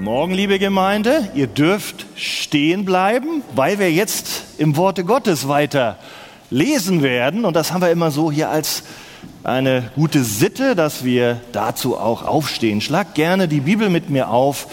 [0.00, 5.98] Morgen, liebe Gemeinde, ihr dürft stehen bleiben, weil wir jetzt im Worte Gottes weiter
[6.50, 7.44] lesen werden.
[7.44, 8.82] Und das haben wir immer so hier als
[9.44, 12.80] eine gute Sitte, dass wir dazu auch aufstehen.
[12.80, 14.66] Schlag gerne die Bibel mit mir auf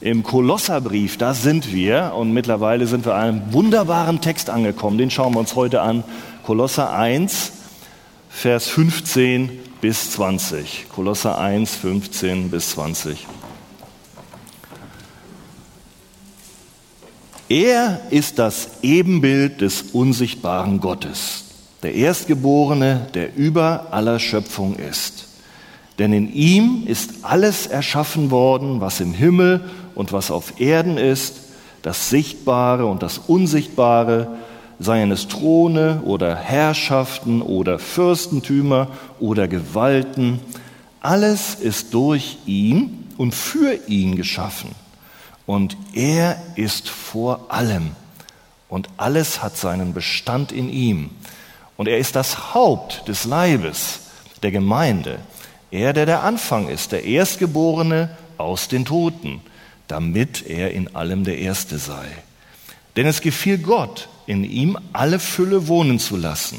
[0.00, 1.18] im Kolosserbrief.
[1.18, 4.96] Da sind wir und mittlerweile sind wir einem wunderbaren Text angekommen.
[4.96, 6.02] Den schauen wir uns heute an.
[6.44, 7.52] Kolosser 1,
[8.30, 9.50] Vers 15
[9.80, 10.86] bis 20.
[10.88, 13.26] Kolosser 1, 15 bis 20.
[17.48, 21.44] Er ist das Ebenbild des unsichtbaren Gottes,
[21.84, 25.28] der Erstgeborene, der über aller Schöpfung ist.
[26.00, 29.60] Denn in ihm ist alles erschaffen worden, was im Himmel
[29.94, 31.34] und was auf Erden ist,
[31.82, 34.26] das Sichtbare und das Unsichtbare,
[34.80, 38.88] seien es Throne oder Herrschaften oder Fürstentümer
[39.20, 40.40] oder Gewalten.
[41.00, 44.70] Alles ist durch ihn und für ihn geschaffen
[45.46, 47.92] und er ist vor allem
[48.68, 51.10] und alles hat seinen Bestand in ihm.
[51.76, 54.00] Und er ist das Haupt des Leibes,
[54.42, 55.18] der Gemeinde.
[55.70, 59.40] Er, der der Anfang ist, der Erstgeborene aus den Toten,
[59.88, 62.06] damit er in allem der Erste sei.
[62.96, 66.58] Denn es gefiel Gott, in ihm alle Fülle wohnen zu lassen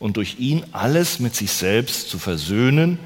[0.00, 2.98] und durch ihn alles mit sich selbst zu versöhnen,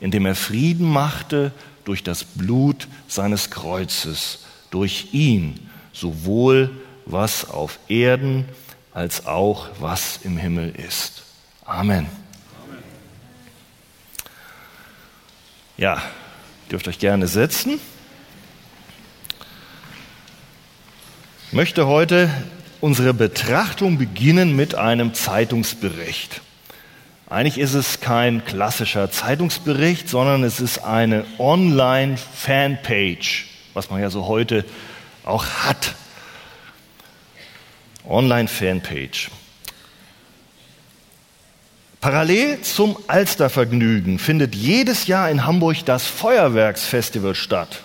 [0.00, 1.52] indem er Frieden machte
[1.84, 4.40] durch das Blut seines Kreuzes
[4.70, 6.70] durch ihn sowohl
[7.06, 8.44] was auf Erden
[8.92, 11.22] als auch was im Himmel ist.
[11.64, 12.06] Amen.
[15.76, 16.02] Ja,
[16.70, 17.78] dürft euch gerne setzen.
[21.46, 22.28] Ich möchte heute
[22.80, 26.40] unsere Betrachtung beginnen mit einem Zeitungsbericht.
[27.30, 33.46] Eigentlich ist es kein klassischer Zeitungsbericht, sondern es ist eine Online-Fanpage
[33.78, 34.64] was man ja so heute
[35.24, 35.94] auch hat.
[38.08, 39.30] Online-Fanpage.
[42.00, 47.84] Parallel zum Alstervergnügen findet jedes Jahr in Hamburg das Feuerwerksfestival statt.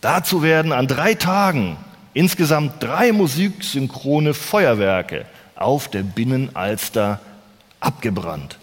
[0.00, 1.76] Dazu werden an drei Tagen
[2.12, 7.20] insgesamt drei musiksynchrone Feuerwerke auf der Binnenalster
[7.78, 8.58] abgebrannt.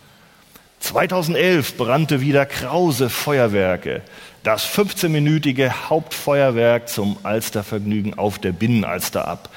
[0.82, 4.02] 2011 brannte wieder Krause Feuerwerke
[4.44, 9.50] das 15-minütige Hauptfeuerwerk zum Alstervergnügen auf der Binnenalster ab.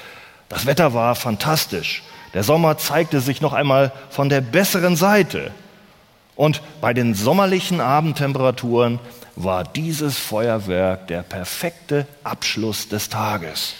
[0.49, 2.03] Das Wetter war fantastisch.
[2.33, 5.51] Der Sommer zeigte sich noch einmal von der besseren Seite.
[6.35, 8.99] Und bei den sommerlichen Abendtemperaturen
[9.35, 13.75] war dieses Feuerwerk der perfekte Abschluss des Tages.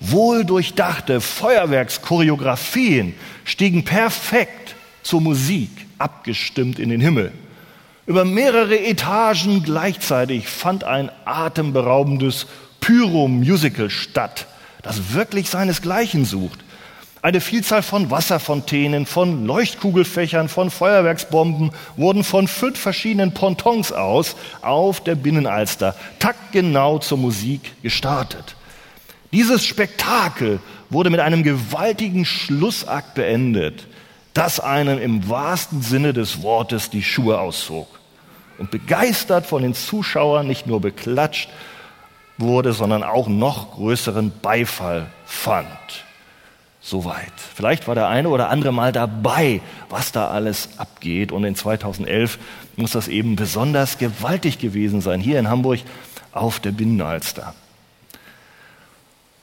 [0.00, 7.32] Wohl durchdachte Feuerwerkschoreografien stiegen perfekt zur Musik abgestimmt in den Himmel.
[8.08, 12.46] Über mehrere Etagen gleichzeitig fand ein atemberaubendes
[12.80, 14.46] Pyro-Musical statt,
[14.80, 16.58] das wirklich seinesgleichen sucht.
[17.20, 25.04] Eine Vielzahl von Wasserfontänen, von Leuchtkugelfächern, von Feuerwerksbomben wurden von fünf verschiedenen Pontons aus auf
[25.04, 28.56] der Binnenalster taktgenau zur Musik gestartet.
[29.32, 33.86] Dieses Spektakel wurde mit einem gewaltigen Schlussakt beendet,
[34.32, 37.97] das einem im wahrsten Sinne des Wortes die Schuhe auszog
[38.58, 41.48] und begeistert von den Zuschauern nicht nur beklatscht
[42.36, 45.66] wurde, sondern auch noch größeren Beifall fand.
[46.80, 47.32] Soweit.
[47.36, 49.60] Vielleicht war der eine oder andere mal dabei,
[49.90, 51.32] was da alles abgeht.
[51.32, 52.38] Und in 2011
[52.76, 55.80] muss das eben besonders gewaltig gewesen sein, hier in Hamburg
[56.32, 57.54] auf der Binnenalster.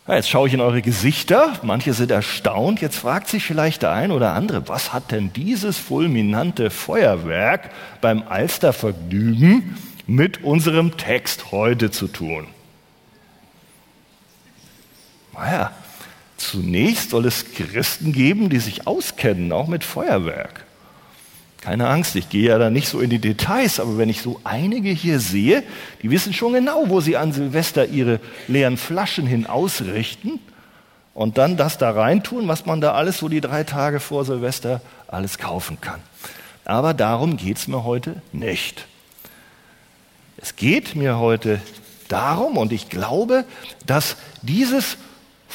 [0.08, 3.92] Ja, jetzt schaue ich in eure Gesichter, manche sind erstaunt, jetzt fragt sich vielleicht der
[3.92, 7.72] ein oder andere, was hat denn dieses fulminante Feuerwerk
[8.02, 12.46] beim Alstervergnügen mit unserem Text heute zu tun?
[15.34, 15.72] Naja,
[16.38, 20.66] zunächst soll es Christen geben, die sich auskennen, auch mit Feuerwerk.
[21.66, 24.40] Keine Angst, ich gehe ja da nicht so in die Details, aber wenn ich so
[24.44, 25.64] einige hier sehe,
[26.04, 30.40] die wissen schon genau, wo sie an Silvester ihre leeren Flaschen hin ausrichten
[31.16, 34.80] und dann das da reintun, was man da alles so die drei Tage vor Silvester
[35.08, 36.02] alles kaufen kann.
[36.66, 38.86] Aber darum geht es mir heute nicht.
[40.38, 41.60] Es geht mir heute
[42.10, 43.44] darum, und ich glaube,
[43.88, 44.98] dass dieses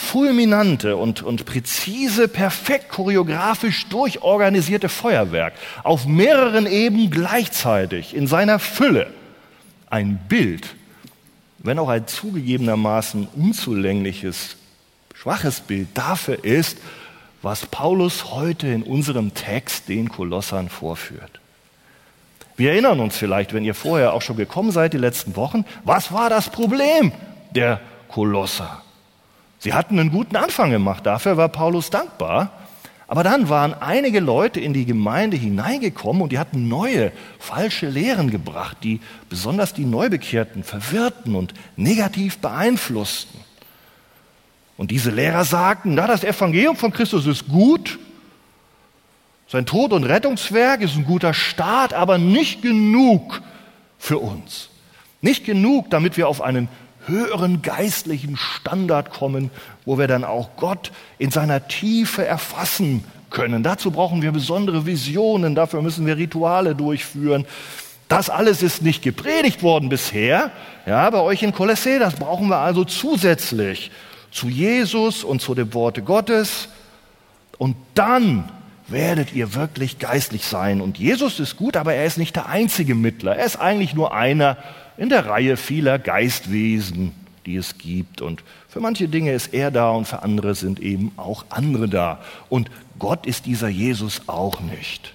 [0.00, 5.52] fulminante und, und präzise, perfekt choreografisch durchorganisierte Feuerwerk
[5.85, 9.12] auf mehreren Ebenen gleichzeitig in seiner Fülle
[9.91, 10.75] ein Bild,
[11.58, 14.56] wenn auch ein zugegebenermaßen unzulängliches,
[15.14, 16.79] schwaches Bild dafür ist,
[17.43, 21.41] was Paulus heute in unserem Text den Kolossern vorführt.
[22.56, 26.11] Wir erinnern uns vielleicht, wenn ihr vorher auch schon gekommen seid, die letzten Wochen, was
[26.11, 27.12] war das Problem
[27.55, 28.82] der Kolosser?
[29.60, 32.50] Sie hatten einen guten Anfang gemacht, dafür war Paulus dankbar.
[33.06, 37.10] Aber dann waren einige Leute in die Gemeinde hineingekommen und die hatten neue,
[37.40, 43.40] falsche Lehren gebracht, die besonders die Neubekehrten verwirrten und negativ beeinflussten.
[44.76, 47.98] Und diese Lehrer sagten, na, das Evangelium von Christus ist gut,
[49.48, 53.42] sein Tod und Rettungswerk ist ein guter Start, aber nicht genug
[53.98, 54.70] für uns.
[55.20, 56.68] Nicht genug, damit wir auf einen
[57.10, 59.50] höheren geistlichen Standard kommen,
[59.84, 63.62] wo wir dann auch Gott in seiner Tiefe erfassen können.
[63.62, 67.46] Dazu brauchen wir besondere Visionen, dafür müssen wir Rituale durchführen.
[68.08, 70.50] Das alles ist nicht gepredigt worden bisher,
[70.86, 73.90] ja, bei euch in Kolossee, das brauchen wir also zusätzlich
[74.32, 76.68] zu Jesus und zu dem Worte Gottes.
[77.58, 78.48] Und dann
[78.88, 80.80] werdet ihr wirklich geistlich sein.
[80.80, 83.36] Und Jesus ist gut, aber er ist nicht der einzige Mittler.
[83.36, 84.56] Er ist eigentlich nur einer
[85.00, 87.12] in der Reihe vieler Geistwesen,
[87.47, 88.20] die es gibt.
[88.20, 92.20] Und für manche Dinge ist er da und für andere sind eben auch andere da.
[92.50, 95.14] Und Gott ist dieser Jesus auch nicht.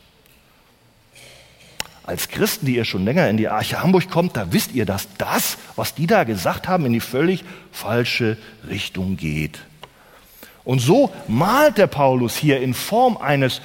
[2.04, 5.08] Als Christen, die ihr schon länger in die Arche Hamburg kommt, da wisst ihr, dass
[5.20, 9.60] das, was die da gesagt haben, in die völlig falsche Richtung geht.
[10.64, 13.62] Und so malt der Paulus hier in Form eines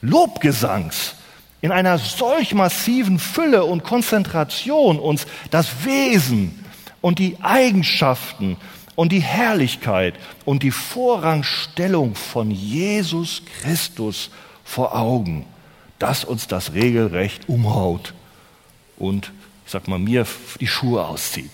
[0.00, 1.14] Lobgesangs
[1.64, 6.62] in einer solch massiven Fülle und Konzentration uns das Wesen
[7.00, 8.58] und die Eigenschaften
[8.96, 14.28] und die Herrlichkeit und die Vorrangstellung von Jesus Christus
[14.62, 15.46] vor Augen,
[15.98, 18.12] dass uns das regelrecht umhaut
[18.98, 19.32] und,
[19.64, 20.26] ich sag mal, mir
[20.60, 21.52] die Schuhe auszieht,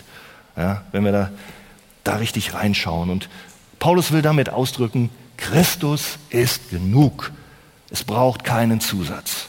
[0.57, 1.31] ja, wenn wir da,
[2.03, 3.11] da richtig reinschauen.
[3.11, 3.29] Und
[3.79, 7.31] Paulus will damit ausdrücken, Christus ist genug.
[7.91, 9.40] Es braucht keinen Zusatz.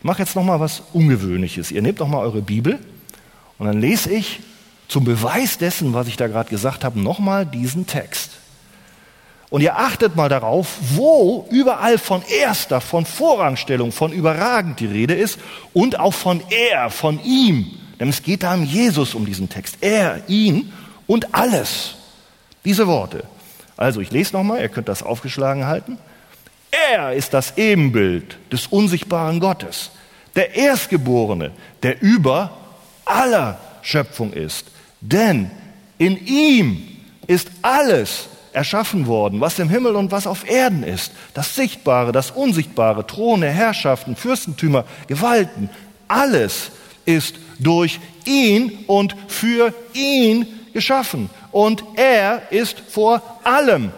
[0.00, 1.70] Ich mache jetzt noch mal was Ungewöhnliches.
[1.70, 2.78] Ihr nehmt doch mal eure Bibel
[3.58, 4.40] und dann lese ich
[4.88, 8.30] zum Beweis dessen, was ich da gerade gesagt habe, noch mal diesen Text.
[9.50, 15.14] Und ihr achtet mal darauf, wo überall von erster, von Vorrangstellung, von überragend die Rede
[15.14, 15.38] ist
[15.74, 17.66] und auch von er, von ihm.
[17.98, 19.78] Denn es geht da um Jesus um diesen Text.
[19.82, 20.72] Er, ihn
[21.06, 21.96] und alles.
[22.64, 23.24] Diese Worte.
[23.76, 25.98] Also ich lese nochmal, ihr könnt das aufgeschlagen halten.
[26.70, 29.90] Er ist das Ebenbild des unsichtbaren Gottes,
[30.36, 31.52] der Erstgeborene,
[31.82, 32.56] der über
[33.04, 34.66] aller Schöpfung ist.
[35.00, 35.50] Denn
[35.98, 36.86] in ihm
[37.26, 41.12] ist alles erschaffen worden, was im Himmel und was auf Erden ist.
[41.34, 45.70] Das Sichtbare, das Unsichtbare, Throne, Herrschaften, Fürstentümer, Gewalten.
[46.08, 46.70] Alles
[47.04, 51.30] ist durch ihn und für ihn geschaffen.
[51.52, 53.92] Und er ist vor allem.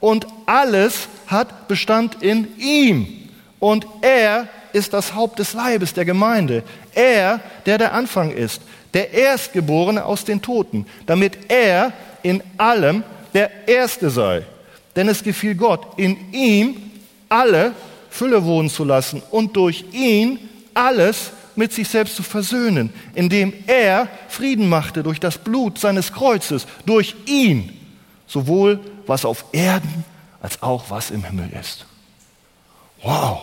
[0.00, 3.28] Und alles hat Bestand in ihm.
[3.58, 6.62] Und er ist das Haupt des Leibes der Gemeinde.
[6.94, 8.62] Er, der der Anfang ist,
[8.94, 11.92] der Erstgeborene aus den Toten, damit er
[12.22, 13.02] in allem
[13.34, 14.44] der Erste sei.
[14.96, 16.76] Denn es gefiel Gott, in ihm
[17.28, 17.72] alle
[18.10, 20.38] Fülle wohnen zu lassen und durch ihn
[20.74, 26.66] alles mit sich selbst zu versöhnen, indem er Frieden machte durch das Blut seines Kreuzes,
[26.86, 27.77] durch ihn,
[28.28, 30.04] sowohl was auf Erden
[30.40, 31.86] als auch was im Himmel ist.
[33.02, 33.40] Wow.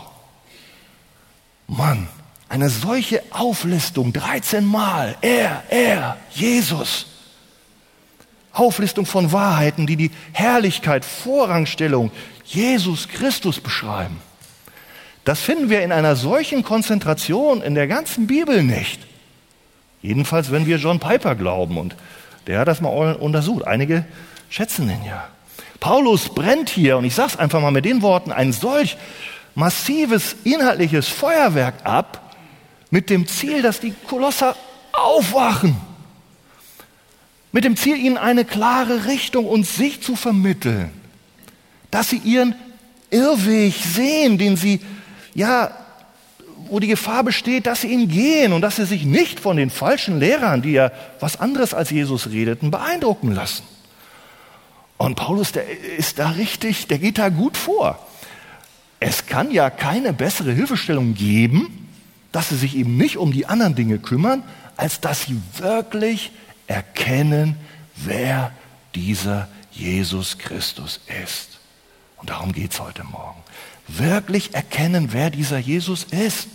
[1.67, 2.07] Mann,
[2.47, 7.07] eine solche Auflistung, 13 Mal, er, er, Jesus.
[8.53, 12.11] Auflistung von Wahrheiten, die die Herrlichkeit, Vorrangstellung
[12.45, 14.21] Jesus Christus beschreiben.
[15.25, 19.01] Das finden wir in einer solchen Konzentration in der ganzen Bibel nicht.
[20.01, 21.77] Jedenfalls, wenn wir John Piper glauben.
[21.77, 21.95] Und
[22.45, 23.65] der hat das mal untersucht.
[23.65, 24.05] Einige
[24.55, 25.27] schätzen ihn ja.
[25.81, 28.95] Paulus brennt hier, und ich sage es einfach mal mit den Worten, ein solch
[29.53, 32.33] massives inhaltliches Feuerwerk ab,
[32.89, 34.55] mit dem Ziel, dass die Kolosser
[34.93, 35.75] aufwachen.
[37.51, 40.89] Mit dem Ziel, ihnen eine klare Richtung und Sicht zu vermitteln.
[41.91, 42.55] Dass sie ihren
[43.09, 44.79] Irrweg sehen, den sie,
[45.33, 45.71] ja,
[46.69, 49.69] wo die Gefahr besteht, dass sie ihn gehen und dass sie sich nicht von den
[49.69, 53.74] falschen Lehrern, die ja was anderes als Jesus redeten, beeindrucken lassen.
[54.97, 55.65] Und Paulus, der
[55.97, 57.99] ist da richtig, der geht da gut vor.
[58.99, 61.89] Es kann ja keine bessere Hilfestellung geben,
[62.31, 64.43] dass sie sich eben nicht um die anderen Dinge kümmern,
[64.77, 66.31] als dass sie wirklich
[66.67, 67.55] erkennen,
[67.95, 68.51] wer
[68.93, 71.59] dieser Jesus Christus ist.
[72.17, 73.43] Und darum geht es heute Morgen.
[73.87, 76.47] Wirklich erkennen, wer dieser Jesus ist.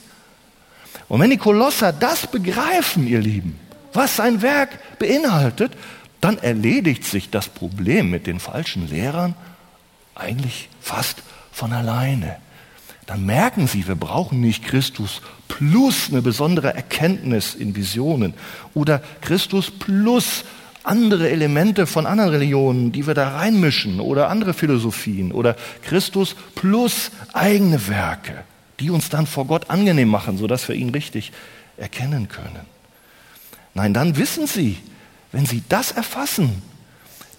[1.08, 3.58] Und wenn die Kolosser das begreifen, ihr Lieben,
[3.92, 5.72] was sein Werk beinhaltet,
[6.20, 9.34] dann erledigt sich das Problem mit den falschen Lehrern
[10.14, 11.22] eigentlich fast
[11.52, 12.36] von alleine.
[13.06, 18.34] dann merken Sie, wir brauchen nicht Christus plus eine besondere Erkenntnis in Visionen
[18.72, 20.44] oder Christus plus
[20.84, 27.10] andere Elemente von anderen Religionen, die wir da reinmischen oder andere Philosophien oder Christus plus
[27.32, 28.44] eigene Werke,
[28.78, 31.32] die uns dann vor Gott angenehm machen, sodass wir ihn richtig
[31.76, 32.66] erkennen können.
[33.74, 34.78] Nein, dann wissen Sie,
[35.32, 36.62] wenn Sie das erfassen,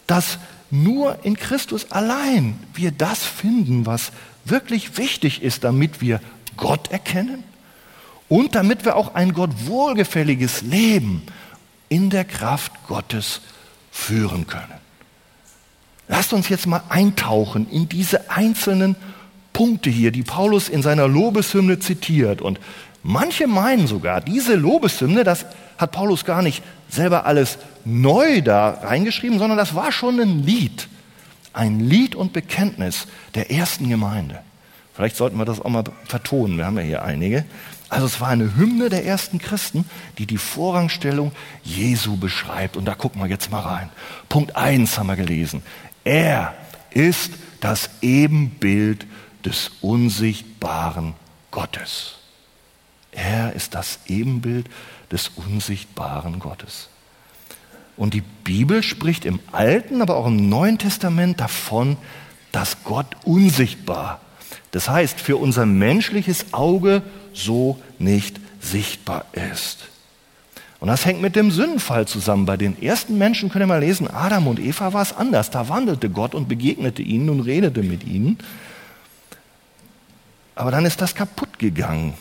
[0.08, 0.38] dass
[0.70, 4.12] nur in Christus allein wir das finden, was
[4.46, 6.22] wirklich wichtig ist, damit wir
[6.58, 7.44] Gott erkennen
[8.30, 11.24] und damit wir auch ein Gott wohlgefälliges Leben
[11.90, 13.42] in der Kraft Gottes
[13.92, 14.80] führen können.
[16.08, 18.96] Lasst uns jetzt mal eintauchen in diese einzelnen
[19.54, 22.42] Punkte hier, die Paulus in seiner Lobeshymne zitiert.
[22.42, 22.60] Und
[23.04, 25.46] manche meinen sogar, diese Lobeshymne, das
[25.78, 30.88] hat Paulus gar nicht selber alles neu da reingeschrieben, sondern das war schon ein Lied.
[31.54, 34.40] Ein Lied und Bekenntnis der ersten Gemeinde.
[34.94, 36.58] Vielleicht sollten wir das auch mal vertonen.
[36.58, 37.46] Wir haben ja hier einige.
[37.90, 39.84] Also es war eine Hymne der ersten Christen,
[40.18, 42.78] die die Vorrangstellung Jesu beschreibt.
[42.78, 43.90] Und da gucken wir jetzt mal rein.
[44.30, 45.62] Punkt 1 haben wir gelesen.
[46.04, 46.54] Er
[46.92, 49.06] ist das Ebenbild
[49.44, 51.16] des unsichtbaren
[51.52, 52.21] Gottes.
[53.12, 54.68] Er ist das Ebenbild
[55.12, 56.90] des unsichtbaren Gottes.
[57.98, 61.98] Und die Bibel spricht im Alten, aber auch im Neuen Testament davon,
[62.52, 64.20] dass Gott unsichtbar,
[64.72, 67.02] das heißt für unser menschliches Auge
[67.34, 69.80] so nicht sichtbar ist.
[70.80, 72.48] Und das hängt mit dem Sündenfall zusammen.
[72.48, 75.52] Bei den ersten Menschen können wir mal lesen, Adam und Eva war es anders.
[75.52, 78.40] Da wandelte Gott und begegnete ihnen und redete mit ihnen.
[80.56, 82.16] Aber dann ist das kaputt gegangen.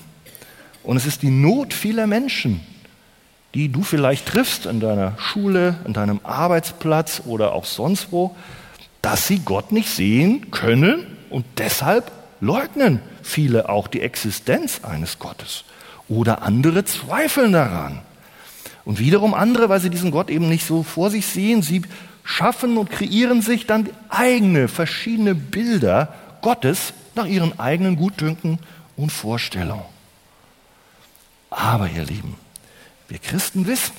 [0.83, 2.61] Und es ist die Not vieler Menschen,
[3.55, 8.35] die du vielleicht triffst in deiner Schule, in deinem Arbeitsplatz oder auch sonst wo,
[9.03, 12.11] dass sie Gott nicht sehen können und deshalb
[12.41, 15.65] leugnen viele auch die Existenz eines Gottes.
[16.09, 18.01] Oder andere zweifeln daran.
[18.85, 21.83] Und wiederum andere, weil sie diesen Gott eben nicht so vor sich sehen, sie
[22.25, 28.59] schaffen und kreieren sich dann eigene, verschiedene Bilder Gottes nach ihren eigenen Gutdünken
[28.97, 29.85] und Vorstellungen.
[31.51, 32.37] Aber ihr Lieben,
[33.09, 33.93] wir Christen wissen,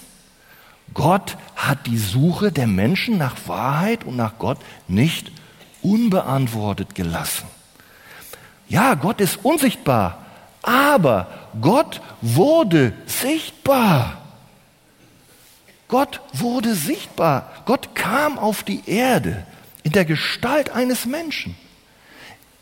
[0.93, 5.31] Gott hat die Suche der Menschen nach Wahrheit und nach Gott nicht
[5.81, 7.46] unbeantwortet gelassen.
[8.67, 10.25] Ja, Gott ist unsichtbar,
[10.62, 11.27] aber
[11.60, 14.17] Gott wurde sichtbar.
[15.88, 17.51] Gott wurde sichtbar.
[17.65, 19.46] Gott kam auf die Erde
[19.84, 21.55] in der Gestalt eines Menschen.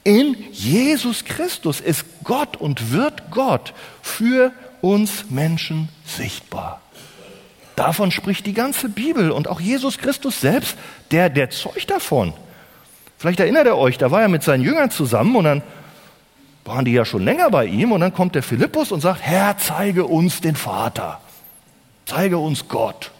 [0.03, 6.81] In Jesus Christus ist Gott und wird Gott für uns Menschen sichtbar.
[7.75, 10.77] Davon spricht die ganze Bibel und auch Jesus Christus selbst,
[11.12, 12.33] der, der zeugt davon.
[13.17, 15.62] Vielleicht erinnert ihr euch, da war er mit seinen Jüngern zusammen und dann
[16.65, 19.57] waren die ja schon länger bei ihm und dann kommt der Philippus und sagt, Herr,
[19.57, 21.19] zeige uns den Vater,
[22.05, 23.12] zeige uns Gott.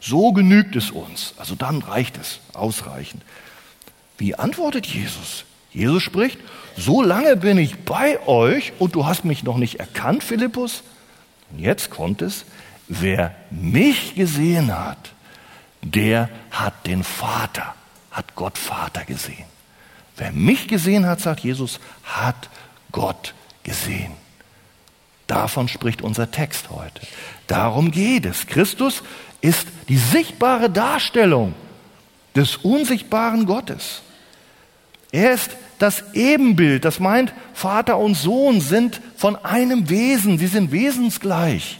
[0.00, 1.34] So genügt es uns.
[1.38, 3.22] Also dann reicht es ausreichend.
[4.18, 5.44] Wie antwortet Jesus?
[5.72, 6.38] Jesus spricht,
[6.76, 10.82] so lange bin ich bei euch und du hast mich noch nicht erkannt, Philippus.
[11.54, 12.46] Und jetzt kommt es,
[12.88, 15.12] wer mich gesehen hat,
[15.82, 17.76] der hat den Vater,
[18.10, 19.44] hat Gott Vater gesehen.
[20.16, 22.48] Wer mich gesehen hat, sagt Jesus, hat
[22.90, 24.12] Gott gesehen.
[25.28, 27.00] Davon spricht unser Text heute.
[27.46, 28.48] Darum geht es.
[28.48, 29.04] Christus
[29.40, 31.54] ist die sichtbare Darstellung
[32.34, 34.02] des unsichtbaren Gottes.
[35.12, 40.72] Er ist das Ebenbild, das meint, Vater und Sohn sind von einem Wesen, sie sind
[40.72, 41.78] wesensgleich.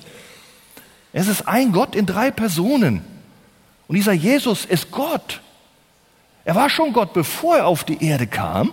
[1.13, 3.05] Es ist ein Gott in drei Personen.
[3.87, 5.41] Und dieser Jesus ist Gott.
[6.45, 8.73] Er war schon Gott, bevor er auf die Erde kam.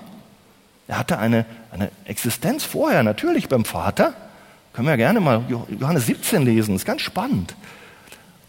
[0.88, 4.14] Er hatte eine, eine Existenz vorher, natürlich beim Vater.
[4.74, 7.56] Können wir gerne mal Johannes 17 lesen, ist ganz spannend.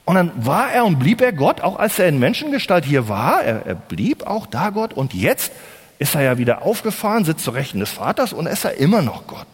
[0.04, 3.42] Und dann war er und blieb er Gott, auch als er in Menschengestalt hier war.
[3.42, 4.92] Er, er blieb auch da Gott.
[4.92, 5.52] Und jetzt
[5.98, 9.26] ist er ja wieder aufgefahren, sitzt zu Rechten des Vaters und ist er immer noch
[9.26, 9.46] Gott.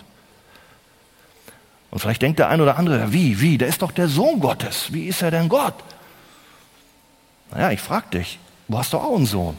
[1.90, 4.92] Und vielleicht denkt der ein oder andere, wie, wie, der ist doch der Sohn Gottes.
[4.92, 5.74] Wie ist er denn Gott?
[7.50, 9.56] Naja, ich frage dich, du hast doch auch einen Sohn.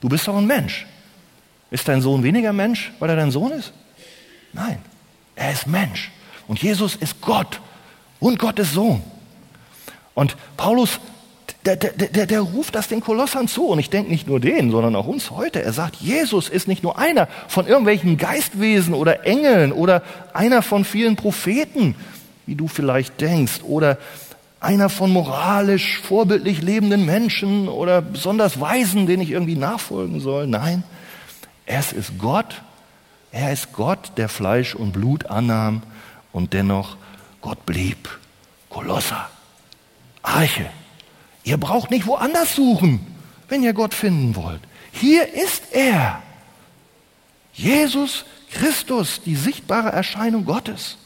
[0.00, 0.86] Du bist doch ein Mensch.
[1.70, 3.72] Ist dein Sohn weniger Mensch, weil er dein Sohn ist?
[4.52, 4.78] Nein,
[5.34, 6.10] er ist Mensch.
[6.48, 7.60] Und Jesus ist Gott
[8.20, 9.02] und Gottes Sohn.
[10.14, 11.00] Und Paulus,
[11.66, 13.66] der, der, der, der ruft das den Kolossern zu.
[13.66, 15.62] Und ich denke nicht nur denen, sondern auch uns heute.
[15.62, 20.84] Er sagt, Jesus ist nicht nur einer von irgendwelchen Geistwesen oder Engeln oder einer von
[20.84, 21.96] vielen Propheten,
[22.46, 23.98] wie du vielleicht denkst, oder
[24.60, 30.46] einer von moralisch, vorbildlich lebenden Menschen oder besonders Weisen, denen ich irgendwie nachfolgen soll.
[30.46, 30.84] Nein,
[31.66, 32.62] es ist Gott
[33.32, 35.82] Er ist Gott, der Fleisch und Blut annahm
[36.32, 36.96] und dennoch
[37.42, 38.08] Gott blieb.
[38.70, 39.28] Kolosser,
[40.22, 40.64] Arche.
[41.46, 43.06] Ihr braucht nicht woanders suchen,
[43.48, 44.60] wenn ihr Gott finden wollt.
[44.90, 46.20] Hier ist er.
[47.52, 50.98] Jesus Christus, die sichtbare Erscheinung Gottes.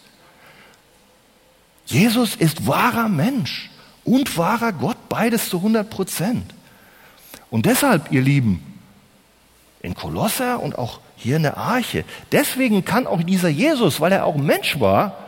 [1.84, 3.70] Jesus ist wahrer Mensch
[4.04, 6.54] und wahrer Gott, beides zu 100 Prozent.
[7.50, 8.80] Und deshalb, ihr Lieben,
[9.82, 14.24] in Kolosser und auch hier in der Arche, deswegen kann auch dieser Jesus, weil er
[14.24, 15.18] auch Mensch war,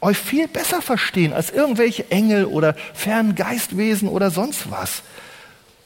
[0.00, 5.02] euch viel besser verstehen als irgendwelche Engel oder fernen Geistwesen oder sonst was.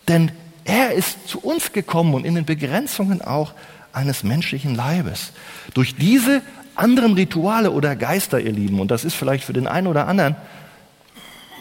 [0.08, 0.30] Denn
[0.64, 3.52] er ist zu uns gekommen und in den Begrenzungen auch
[3.92, 5.32] eines menschlichen Leibes.
[5.74, 6.42] Durch diese
[6.74, 10.36] anderen Rituale oder Geister, ihr Lieben, und das ist vielleicht für den einen oder anderen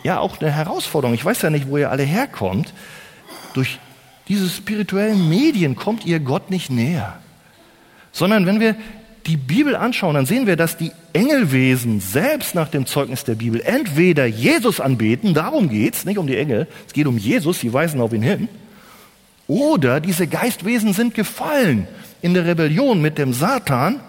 [0.03, 1.13] ja auch eine Herausforderung.
[1.13, 2.73] Ich weiß ja nicht, wo ihr alle herkommt.
[3.53, 3.79] Durch
[4.27, 7.19] diese spirituellen Medien kommt ihr Gott nicht näher.
[8.11, 8.75] Sondern wenn wir
[9.25, 13.61] die Bibel anschauen, dann sehen wir, dass die Engelwesen selbst nach dem Zeugnis der Bibel
[13.61, 18.01] entweder Jesus anbeten, darum geht's, nicht um die Engel, es geht um Jesus, sie weisen
[18.01, 18.49] auf ihn hin,
[19.47, 21.87] oder diese Geistwesen sind gefallen
[22.21, 23.99] in der Rebellion mit dem Satan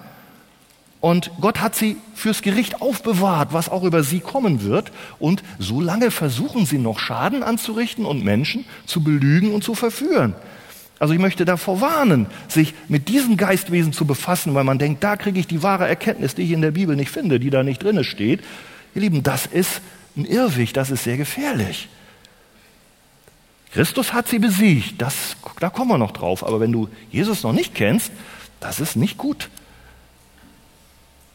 [1.05, 4.91] und Gott hat sie fürs Gericht aufbewahrt, was auch über sie kommen wird.
[5.19, 10.35] Und so lange versuchen sie noch Schaden anzurichten und Menschen zu belügen und zu verführen.
[10.99, 15.17] Also ich möchte davor warnen, sich mit diesen Geistwesen zu befassen, weil man denkt, da
[15.17, 17.83] kriege ich die wahre Erkenntnis, die ich in der Bibel nicht finde, die da nicht
[17.83, 18.41] drinne steht.
[18.95, 19.81] Ihr Lieben, das ist
[20.17, 21.89] ein Irrweg, das ist sehr gefährlich.
[23.73, 26.47] Christus hat sie besiegt, das, da kommen wir noch drauf.
[26.47, 28.13] Aber wenn du Jesus noch nicht kennst,
[28.61, 29.51] das ist nicht gut.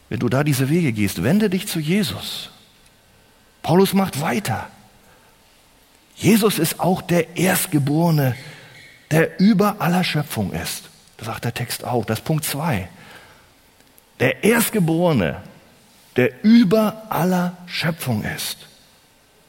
[0.07, 2.49] Wenn du da diese Wege gehst, wende dich zu Jesus.
[3.61, 4.69] Paulus macht weiter.
[6.15, 8.35] Jesus ist auch der Erstgeborene
[9.11, 10.89] der über aller Schöpfung ist.
[11.17, 12.05] Das sagt der Text auch.
[12.05, 12.89] Das ist Punkt zwei.
[14.19, 15.37] Der Erstgeborene,
[16.15, 18.57] der über aller Schöpfung ist.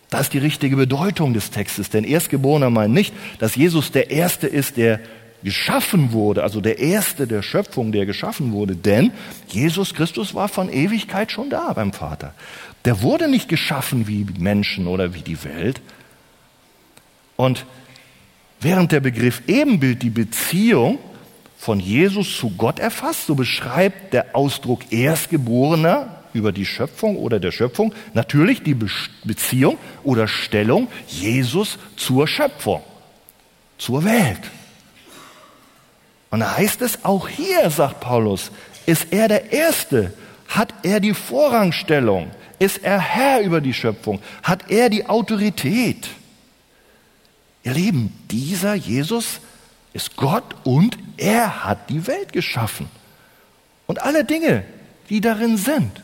[0.09, 1.91] Das ist die richtige Bedeutung des Textes.
[1.91, 5.01] Denn Erstgeborener meint nicht, dass Jesus der Erste ist, der
[5.43, 8.77] geschaffen wurde, also der Erste der Schöpfung, der geschaffen wurde.
[8.77, 9.13] Denn
[9.49, 12.35] Jesus Christus war von Ewigkeit schon da beim Vater.
[12.85, 15.81] Der wurde nicht geschaffen wie Menschen oder wie die Welt.
[17.37, 17.65] Und
[18.61, 20.99] Während der Begriff Ebenbild die Beziehung
[21.57, 27.53] von Jesus zu Gott erfasst, so beschreibt der Ausdruck Erstgeborener über die Schöpfung oder der
[27.53, 28.87] Schöpfung natürlich die Be
[29.25, 32.83] Beziehung oder Stellung Jesus zur Schöpfung,
[33.79, 34.41] zur Welt.
[36.31, 38.53] Und da heißt es auch hier, sagt Paulus,
[38.87, 40.13] ist er der Erste,
[40.49, 46.09] hat er die Vorrangstellung, ist er Herr über die Schöpfung, hat er die Autorität.
[47.63, 49.41] Ihr Lieben, dieser Jesus
[49.93, 52.89] ist Gott und er hat die Welt geschaffen.
[53.87, 54.65] Und alle Dinge,
[55.09, 56.03] die darin sind,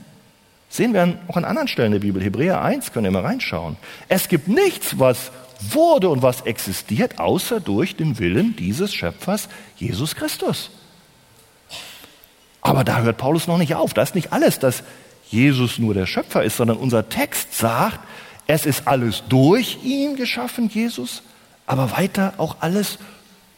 [0.68, 2.22] sehen wir auch an anderen Stellen der Bibel.
[2.22, 3.76] Hebräer 1, können wir mal reinschauen.
[4.08, 10.14] Es gibt nichts, was wurde und was existiert, außer durch den Willen dieses Schöpfers, Jesus
[10.14, 10.70] Christus.
[12.60, 13.94] Aber da hört Paulus noch nicht auf.
[13.94, 14.82] Da ist nicht alles, dass
[15.30, 18.00] Jesus nur der Schöpfer ist, sondern unser Text sagt,
[18.46, 21.22] es ist alles durch ihn geschaffen, Jesus,
[21.66, 22.98] aber weiter auch alles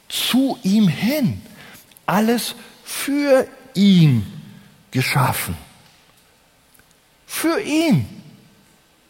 [0.08, 1.40] zu ihm hin,
[2.06, 4.26] alles für ihn
[4.90, 5.54] geschaffen.
[7.26, 8.06] Für ihn.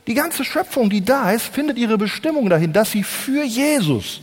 [0.06, 4.20] Die ganze Schöpfung, die da ist, findet ihre Bestimmung dahin, dass sie für Jesus,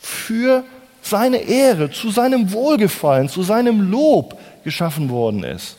[0.00, 0.64] für
[1.02, 5.76] seine Ehre, zu seinem Wohlgefallen, zu seinem Lob geschaffen worden ist.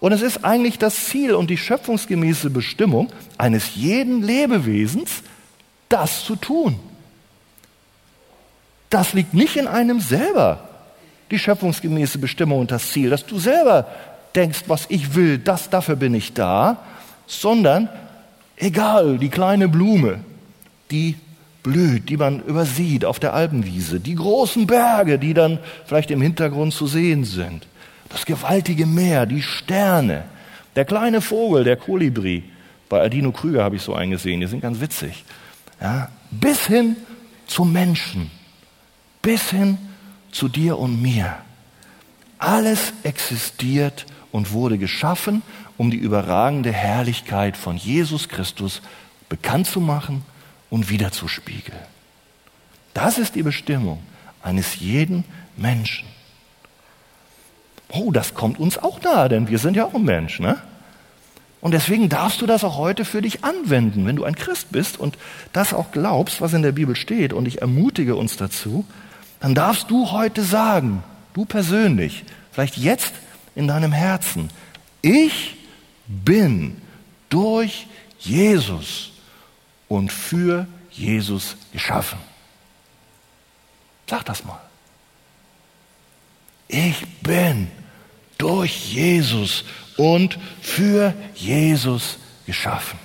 [0.00, 3.08] Und es ist eigentlich das Ziel und die schöpfungsgemäße Bestimmung
[3.38, 5.22] eines jeden Lebewesens,
[5.92, 6.78] das zu tun.
[8.88, 10.68] Das liegt nicht in einem selber,
[11.30, 13.86] die schöpfungsgemäße Bestimmung und das Ziel, dass du selber
[14.34, 16.78] denkst, was ich will, das, dafür bin ich da,
[17.26, 17.88] sondern
[18.56, 20.20] egal, die kleine Blume,
[20.90, 21.16] die
[21.62, 26.74] blüht, die man übersieht auf der Alpenwiese, die großen Berge, die dann vielleicht im Hintergrund
[26.74, 27.66] zu sehen sind,
[28.08, 30.24] das gewaltige Meer, die Sterne,
[30.76, 32.44] der kleine Vogel, der Kolibri.
[32.88, 35.24] Bei Aldino Krüger habe ich so einen gesehen, die sind ganz witzig
[35.82, 36.96] ja, bis hin
[37.46, 38.30] zum Menschen,
[39.20, 39.78] bis hin
[40.30, 41.36] zu dir und mir.
[42.38, 45.42] Alles existiert und wurde geschaffen,
[45.76, 48.80] um die überragende Herrlichkeit von Jesus Christus
[49.28, 50.24] bekannt zu machen
[50.70, 51.78] und wiederzuspiegeln.
[52.94, 54.02] Das ist die Bestimmung
[54.42, 55.24] eines jeden
[55.56, 56.06] Menschen.
[57.88, 60.58] Oh, das kommt uns auch nahe, denn wir sind ja auch ein Mensch, ne?
[61.62, 64.98] Und deswegen darfst du das auch heute für dich anwenden, wenn du ein Christ bist
[64.98, 65.16] und
[65.52, 67.32] das auch glaubst, was in der Bibel steht.
[67.32, 68.84] Und ich ermutige uns dazu,
[69.38, 73.14] dann darfst du heute sagen, du persönlich, vielleicht jetzt
[73.54, 74.50] in deinem Herzen.
[75.02, 75.56] Ich
[76.08, 76.82] bin
[77.28, 77.86] durch
[78.18, 79.12] Jesus
[79.86, 82.18] und für Jesus geschaffen.
[84.10, 84.60] Sag das mal.
[86.66, 87.70] Ich bin
[88.36, 89.64] durch Jesus
[89.96, 92.98] und für Jesus geschaffen.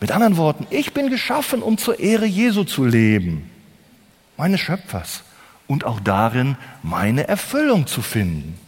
[0.00, 3.50] Mit anderen Worten, ich bin geschaffen, um zur Ehre Jesu zu leben,
[4.36, 5.22] meines Schöpfers,
[5.66, 8.58] und auch darin meine Erfüllung zu finden.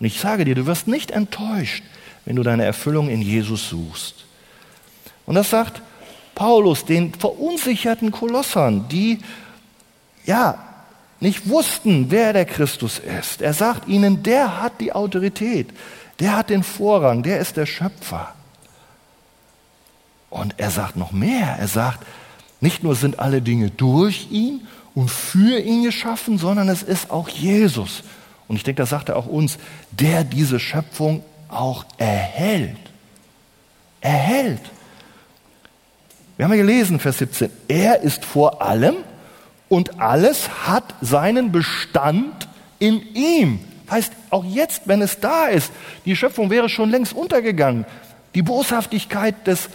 [0.00, 1.82] Und ich sage dir, du wirst nicht enttäuscht,
[2.24, 4.24] wenn du deine Erfüllung in Jesus suchst.
[5.26, 5.82] Und das sagt
[6.34, 9.18] Paulus den verunsicherten Kolossern, die
[10.24, 10.67] ja
[11.20, 13.42] nicht wussten, wer der Christus ist.
[13.42, 15.68] Er sagt ihnen, der hat die Autorität,
[16.20, 18.34] der hat den Vorrang, der ist der Schöpfer.
[20.30, 22.04] Und er sagt noch mehr, er sagt,
[22.60, 27.28] nicht nur sind alle Dinge durch ihn und für ihn geschaffen, sondern es ist auch
[27.28, 28.02] Jesus.
[28.46, 29.58] Und ich denke, das sagt er auch uns,
[29.90, 32.76] der diese Schöpfung auch erhält.
[34.00, 34.60] Erhält.
[36.36, 38.96] Wir haben ja gelesen, Vers 17, er ist vor allem
[39.68, 43.60] und alles hat seinen Bestand in ihm.
[43.90, 45.72] Heißt, auch jetzt, wenn es da ist,
[46.04, 47.86] die Schöpfung wäre schon längst untergegangen.
[48.34, 49.68] Die Boshaftigkeit des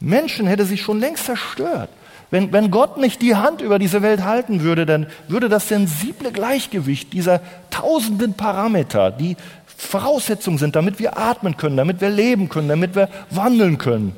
[0.00, 1.90] Menschen hätte sich schon längst zerstört.
[2.30, 6.30] Wenn, wenn Gott nicht die Hand über diese Welt halten würde, dann würde das sensible
[6.30, 12.68] Gleichgewicht dieser tausenden Parameter, die Voraussetzungen sind, damit wir atmen können, damit wir leben können,
[12.68, 14.14] damit wir wandeln können.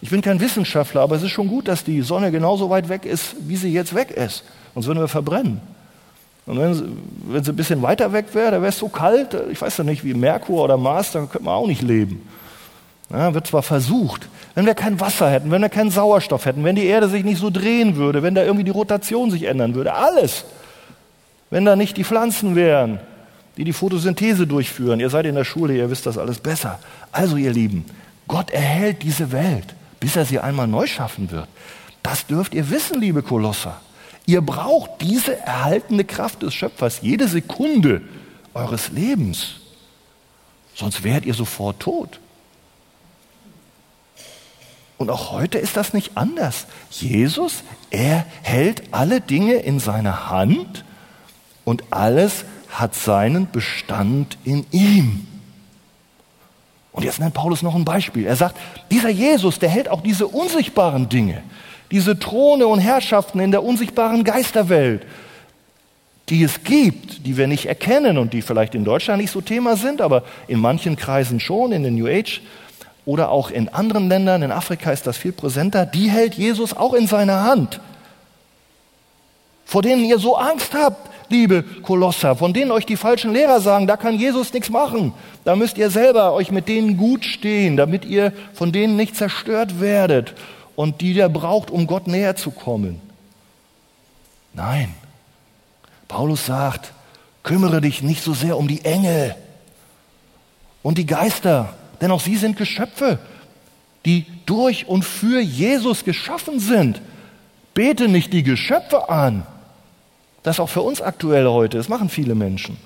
[0.00, 3.04] Ich bin kein Wissenschaftler, aber es ist schon gut, dass die Sonne genauso weit weg
[3.04, 4.44] ist, wie sie jetzt weg ist.
[4.74, 5.60] Sonst würden wir verbrennen.
[6.46, 6.84] Und wenn sie,
[7.26, 9.84] wenn sie ein bisschen weiter weg wäre, da wäre es so kalt, ich weiß ja
[9.84, 12.28] nicht, wie Merkur oder Mars, dann könnte man auch nicht leben.
[13.10, 14.28] Ja, wird zwar versucht.
[14.54, 17.38] Wenn wir kein Wasser hätten, wenn wir keinen Sauerstoff hätten, wenn die Erde sich nicht
[17.38, 20.44] so drehen würde, wenn da irgendwie die Rotation sich ändern würde, alles.
[21.50, 22.98] Wenn da nicht die Pflanzen wären,
[23.56, 24.98] die die Photosynthese durchführen.
[24.98, 26.78] Ihr seid in der Schule, ihr wisst das alles besser.
[27.12, 27.84] Also ihr Lieben,
[28.26, 31.48] Gott erhält diese Welt, bis er sie einmal neu schaffen wird.
[32.02, 33.80] Das dürft ihr wissen, liebe Kolosser.
[34.26, 38.02] Ihr braucht diese erhaltene Kraft des Schöpfers jede Sekunde
[38.54, 39.56] eures Lebens.
[40.74, 42.20] Sonst wärt ihr sofort tot.
[44.96, 46.66] Und auch heute ist das nicht anders.
[46.90, 50.84] Jesus, er hält alle Dinge in seiner Hand
[51.64, 55.26] und alles hat seinen Bestand in ihm.
[56.92, 58.26] Und jetzt nennt Paulus noch ein Beispiel.
[58.26, 58.56] Er sagt,
[58.90, 61.42] dieser Jesus, der hält auch diese unsichtbaren Dinge
[61.92, 65.02] diese Throne und Herrschaften in der unsichtbaren Geisterwelt,
[66.30, 69.76] die es gibt, die wir nicht erkennen und die vielleicht in Deutschland nicht so Thema
[69.76, 72.40] sind, aber in manchen Kreisen schon, in den New Age
[73.04, 76.94] oder auch in anderen Ländern, in Afrika ist das viel präsenter, die hält Jesus auch
[76.94, 77.78] in seiner Hand.
[79.66, 83.86] Vor denen ihr so Angst habt, liebe Kolosser, von denen euch die falschen Lehrer sagen,
[83.86, 85.12] da kann Jesus nichts machen.
[85.44, 89.80] Da müsst ihr selber euch mit denen gut stehen, damit ihr von denen nicht zerstört
[89.80, 90.34] werdet
[90.76, 93.00] und die der braucht, um Gott näher zu kommen.
[94.54, 94.94] Nein.
[96.08, 96.92] Paulus sagt,
[97.42, 99.34] kümmere dich nicht so sehr um die Engel
[100.82, 103.18] und die Geister, denn auch sie sind Geschöpfe,
[104.04, 107.00] die durch und für Jesus geschaffen sind.
[107.74, 109.46] Bete nicht die Geschöpfe an.
[110.42, 112.76] Das ist auch für uns aktuell heute, das machen viele Menschen.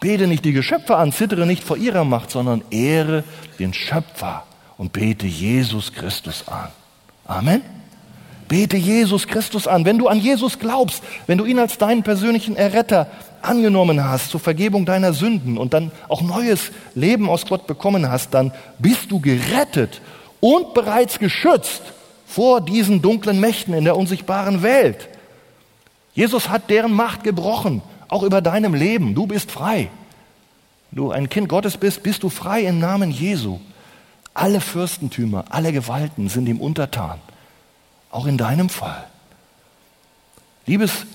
[0.00, 3.22] Bete nicht die Geschöpfe an, zittere nicht vor ihrer Macht, sondern ehre
[3.58, 4.44] den Schöpfer
[4.80, 6.70] und bete Jesus Christus an.
[7.26, 7.60] Amen.
[8.48, 9.84] Bete Jesus Christus an.
[9.84, 13.06] Wenn du an Jesus glaubst, wenn du ihn als deinen persönlichen Erretter
[13.42, 18.32] angenommen hast zur Vergebung deiner Sünden und dann auch neues Leben aus Gott bekommen hast,
[18.32, 20.00] dann bist du gerettet
[20.40, 21.82] und bereits geschützt
[22.26, 25.10] vor diesen dunklen Mächten in der unsichtbaren Welt.
[26.14, 29.14] Jesus hat deren Macht gebrochen, auch über deinem Leben.
[29.14, 29.90] Du bist frei.
[30.90, 33.60] Du ein Kind Gottes bist, bist du frei im Namen Jesu.
[34.34, 37.18] Alle Fürstentümer, alle Gewalten sind ihm untertan.
[38.10, 39.04] Auch in deinem Fall.
[40.66, 41.06] Liebes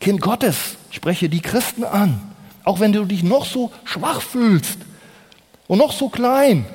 [0.00, 2.20] Kind Gottes, spreche die Christen an.
[2.64, 4.78] Auch wenn du dich noch so schwach fühlst
[5.68, 6.66] und noch so klein.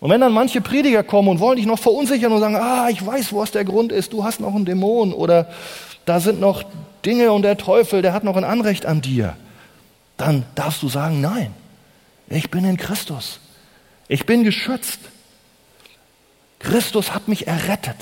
[0.00, 3.04] Und wenn dann manche Prediger kommen und wollen dich noch verunsichern und sagen, ah, ich
[3.04, 5.48] weiß, was der Grund ist, du hast noch einen Dämon oder
[6.04, 6.64] da sind noch
[7.04, 9.36] Dinge und der Teufel, der hat noch ein Anrecht an dir,
[10.16, 11.52] dann darfst du sagen, nein,
[12.28, 13.38] ich bin in Christus.
[14.12, 14.98] Ich bin geschützt.
[16.58, 17.96] Christus hat mich errettet.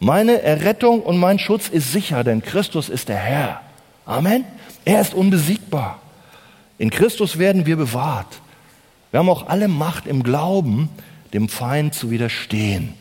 [0.00, 3.60] Meine Errettung und mein Schutz ist sicher, denn Christus ist der Herr.
[4.06, 4.46] Amen.
[4.86, 6.00] Er ist unbesiegbar.
[6.78, 8.40] In Christus werden wir bewahrt.
[9.10, 10.88] Wir haben auch alle Macht im Glauben,
[11.34, 12.94] dem Feind zu widerstehen.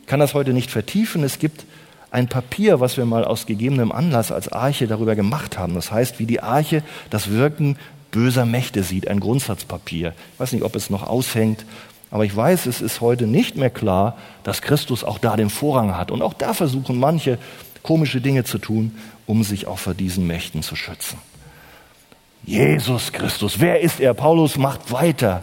[0.00, 1.22] Ich kann das heute nicht vertiefen.
[1.22, 1.64] Es gibt
[2.10, 5.76] ein Papier, was wir mal aus gegebenem Anlass als Arche darüber gemacht haben.
[5.76, 7.76] Das heißt, wie die Arche das Wirken
[8.10, 10.14] böser Mächte sieht, ein Grundsatzpapier.
[10.34, 11.64] Ich weiß nicht, ob es noch aushängt,
[12.10, 15.96] aber ich weiß, es ist heute nicht mehr klar, dass Christus auch da den Vorrang
[15.96, 16.10] hat.
[16.10, 17.38] Und auch da versuchen manche
[17.82, 18.96] komische Dinge zu tun,
[19.26, 21.18] um sich auch vor diesen Mächten zu schützen.
[22.44, 24.14] Jesus Christus, wer ist er?
[24.14, 25.42] Paulus macht weiter.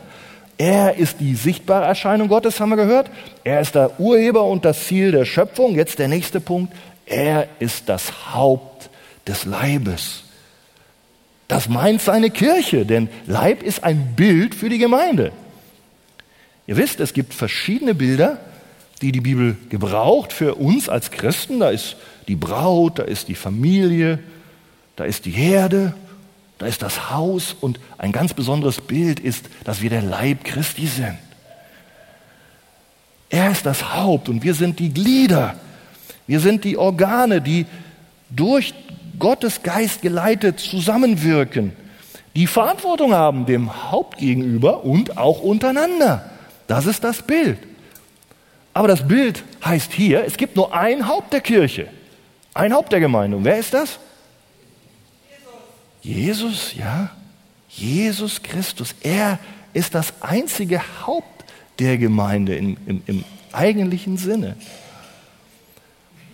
[0.58, 3.12] Er ist die sichtbare Erscheinung Gottes, haben wir gehört.
[3.43, 5.75] Er ist der Urheber und das Ziel der Schöpfung.
[5.75, 6.73] Jetzt der nächste Punkt.
[7.06, 8.89] Er ist das Haupt
[9.27, 10.23] des Leibes.
[11.47, 15.31] Das meint seine Kirche, denn Leib ist ein Bild für die Gemeinde.
[16.65, 18.39] Ihr wisst, es gibt verschiedene Bilder,
[19.01, 21.60] die die Bibel gebraucht für uns als Christen.
[21.60, 21.95] Da ist
[22.27, 24.19] die Braut, da ist die Familie,
[24.97, 25.93] da ist die Herde,
[26.57, 30.88] da ist das Haus und ein ganz besonderes Bild ist, dass wir der Leib Christi
[30.88, 31.17] sind.
[33.29, 35.55] Er ist das Haupt und wir sind die Glieder.
[36.25, 37.65] Wir sind die Organe, die
[38.29, 38.73] durch
[39.19, 41.73] Gottes Geist geleitet zusammenwirken,
[42.36, 46.30] die Verantwortung haben dem Haupt gegenüber und auch untereinander.
[46.67, 47.58] Das ist das Bild.
[48.73, 51.88] Aber das Bild heißt hier, es gibt nur ein Haupt der Kirche,
[52.53, 53.38] ein Haupt der Gemeinde.
[53.38, 53.97] Und wer ist das?
[56.03, 57.10] Jesus, ja,
[57.69, 59.39] Jesus Christus, er
[59.73, 61.45] ist das einzige Haupt
[61.80, 64.58] der Gemeinde im, im, im eigentlichen Sinne.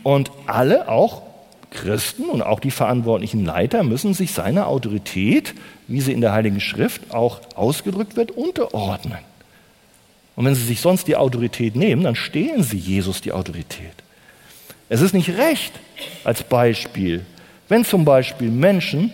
[0.04, 1.22] Und alle, auch
[1.74, 5.54] Christen und auch die verantwortlichen Leiter, müssen sich seiner Autorität,
[5.88, 9.20] wie sie in der Heiligen Schrift auch ausgedrückt wird, unterordnen.
[10.36, 13.94] Und wenn sie sich sonst die Autorität nehmen, dann stehlen sie Jesus die Autorität.
[14.90, 15.74] Es ist nicht recht,
[16.24, 17.26] als Beispiel,
[17.70, 19.12] wenn zum Beispiel Menschen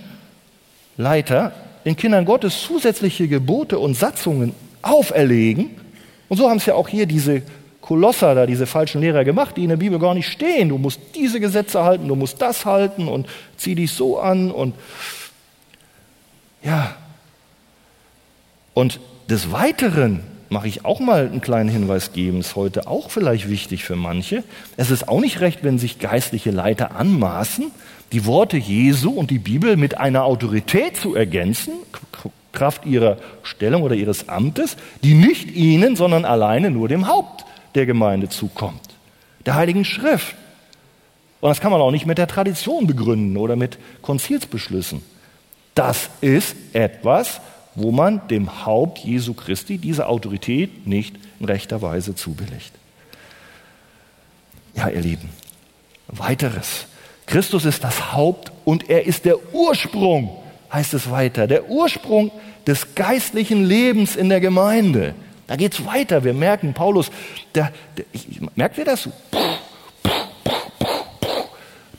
[0.97, 1.53] Leiter
[1.85, 5.71] den Kindern Gottes zusätzliche Gebote und Satzungen auferlegen.
[6.27, 7.41] Und so haben es ja auch hier diese
[7.89, 10.69] Kolosser da, diese falschen Lehrer gemacht, die in der Bibel gar nicht stehen.
[10.69, 14.75] Du musst diese Gesetze halten, du musst das halten und zieh dich so an und
[16.61, 16.95] ja.
[18.75, 23.49] Und des Weiteren mache ich auch mal einen kleinen Hinweis geben, ist heute auch vielleicht
[23.49, 24.43] wichtig für manche.
[24.77, 27.71] Es ist auch nicht recht, wenn sich geistliche Leiter anmaßen,
[28.11, 31.73] die Worte Jesu und die Bibel mit einer Autorität zu ergänzen,
[32.51, 37.85] Kraft ihrer Stellung oder ihres Amtes, die nicht ihnen, sondern alleine nur dem Haupt der
[37.85, 38.81] Gemeinde zukommt,
[39.45, 40.35] der Heiligen Schrift.
[41.41, 45.01] Und das kann man auch nicht mit der Tradition begründen oder mit Konzilsbeschlüssen.
[45.73, 47.39] Das ist etwas,
[47.75, 52.73] wo man dem Haupt Jesu Christi diese Autorität nicht in rechter Weise zubilligt.
[54.75, 55.29] Ja, ihr Lieben,
[56.07, 56.87] weiteres.
[57.25, 60.35] Christus ist das Haupt und er ist der Ursprung,
[60.73, 62.31] heißt es weiter, der Ursprung
[62.65, 65.13] des geistlichen Lebens in der Gemeinde.
[65.49, 66.23] Da geht es weiter.
[66.23, 67.09] Wir merken, Paulus,
[67.55, 69.09] der, der, ich, merkt ihr das?
[69.33, 69.59] Habt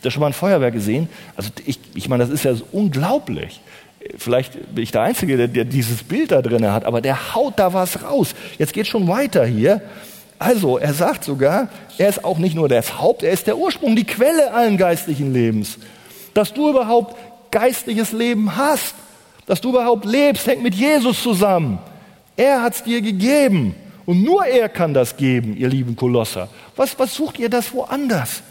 [0.04, 1.08] ihr schon mal ein Feuerwerk gesehen?
[1.34, 3.60] Also ich, ich meine, das ist ja unglaublich.
[4.16, 7.58] Vielleicht bin ich der Einzige, der, der dieses Bild da drin hat, aber der haut
[7.58, 8.36] da was raus.
[8.56, 9.82] Jetzt geht schon weiter hier.
[10.38, 13.96] Also, er sagt sogar, er ist auch nicht nur das Haupt, er ist der Ursprung,
[13.96, 15.76] die Quelle allen geistlichen Lebens.
[16.34, 17.16] Dass du überhaupt
[17.50, 18.94] geistliches Leben hast,
[19.46, 21.80] dass du überhaupt lebst, hängt mit Jesus zusammen.
[22.40, 23.74] Er hat es dir gegeben
[24.07, 26.48] und nur er kann das geben, ihr lieben Kolosser.
[26.74, 28.42] Was, was sucht ihr das woanders?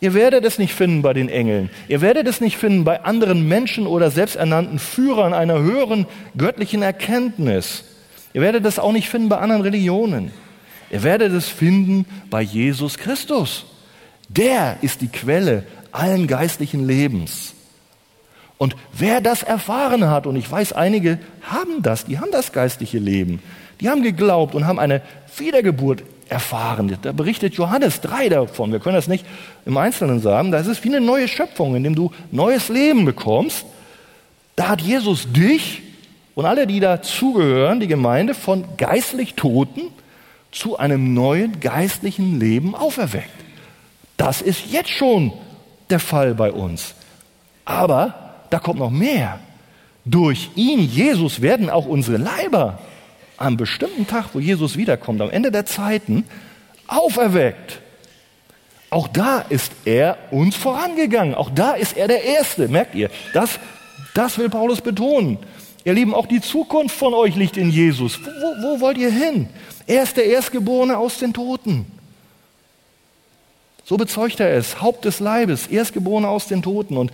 [0.00, 1.68] Ihr werdet es nicht finden bei den Engeln.
[1.88, 6.06] Ihr werdet es nicht finden bei anderen Menschen oder selbsternannten Führern einer höheren
[6.38, 7.84] göttlichen Erkenntnis.
[8.32, 10.30] Ihr werdet es auch nicht finden bei anderen Religionen.
[10.90, 13.66] Ihr werdet es finden bei Jesus Christus.
[14.30, 17.52] Der ist die Quelle allen geistlichen Lebens.
[18.58, 22.98] Und wer das erfahren hat, und ich weiß, einige haben das, die haben das geistliche
[22.98, 23.40] Leben,
[23.80, 25.00] die haben geglaubt und haben eine
[25.36, 26.96] Wiedergeburt erfahren.
[27.00, 28.72] Da berichtet Johannes 3 davon.
[28.72, 29.24] Wir können das nicht
[29.64, 30.50] im Einzelnen sagen.
[30.50, 33.64] Das ist wie eine neue Schöpfung, in dem du neues Leben bekommst.
[34.56, 35.82] Da hat Jesus dich
[36.34, 39.82] und alle, die dazugehören, die Gemeinde, von geistlich Toten
[40.50, 43.28] zu einem neuen geistlichen Leben auferweckt.
[44.16, 45.32] Das ist jetzt schon
[45.90, 46.94] der Fall bei uns.
[47.64, 49.40] Aber da kommt noch mehr.
[50.04, 52.78] Durch ihn, Jesus, werden auch unsere Leiber
[53.36, 56.24] am bestimmten Tag, wo Jesus wiederkommt, am Ende der Zeiten,
[56.86, 57.80] auferweckt.
[58.90, 61.34] Auch da ist er uns vorangegangen.
[61.34, 62.68] Auch da ist er der Erste.
[62.68, 63.10] Merkt ihr?
[63.34, 63.60] Das,
[64.14, 65.38] das will Paulus betonen.
[65.84, 68.18] Ihr Lieben, auch die Zukunft von euch liegt in Jesus.
[68.22, 69.48] Wo, wo wollt ihr hin?
[69.86, 71.86] Er ist der Erstgeborene aus den Toten.
[73.84, 76.96] So bezeugt er es, Haupt des Leibes, Erstgeborene aus den Toten.
[76.96, 77.12] Und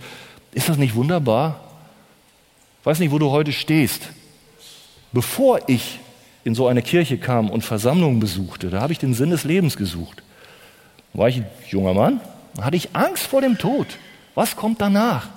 [0.55, 1.59] ist das nicht wunderbar?
[2.85, 4.09] Weiß nicht, wo du heute stehst.
[5.11, 5.99] Bevor ich
[6.45, 9.75] in so eine Kirche kam und Versammlungen besuchte, da habe ich den Sinn des Lebens
[9.75, 10.23] gesucht.
[11.13, 12.21] War ich ein junger Mann,
[12.61, 13.87] hatte ich Angst vor dem Tod.
[14.33, 15.27] Was kommt danach?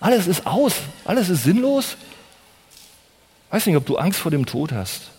[0.00, 1.96] Alles ist aus, alles ist sinnlos.
[3.50, 5.10] Weiß nicht, ob du Angst vor dem Tod hast.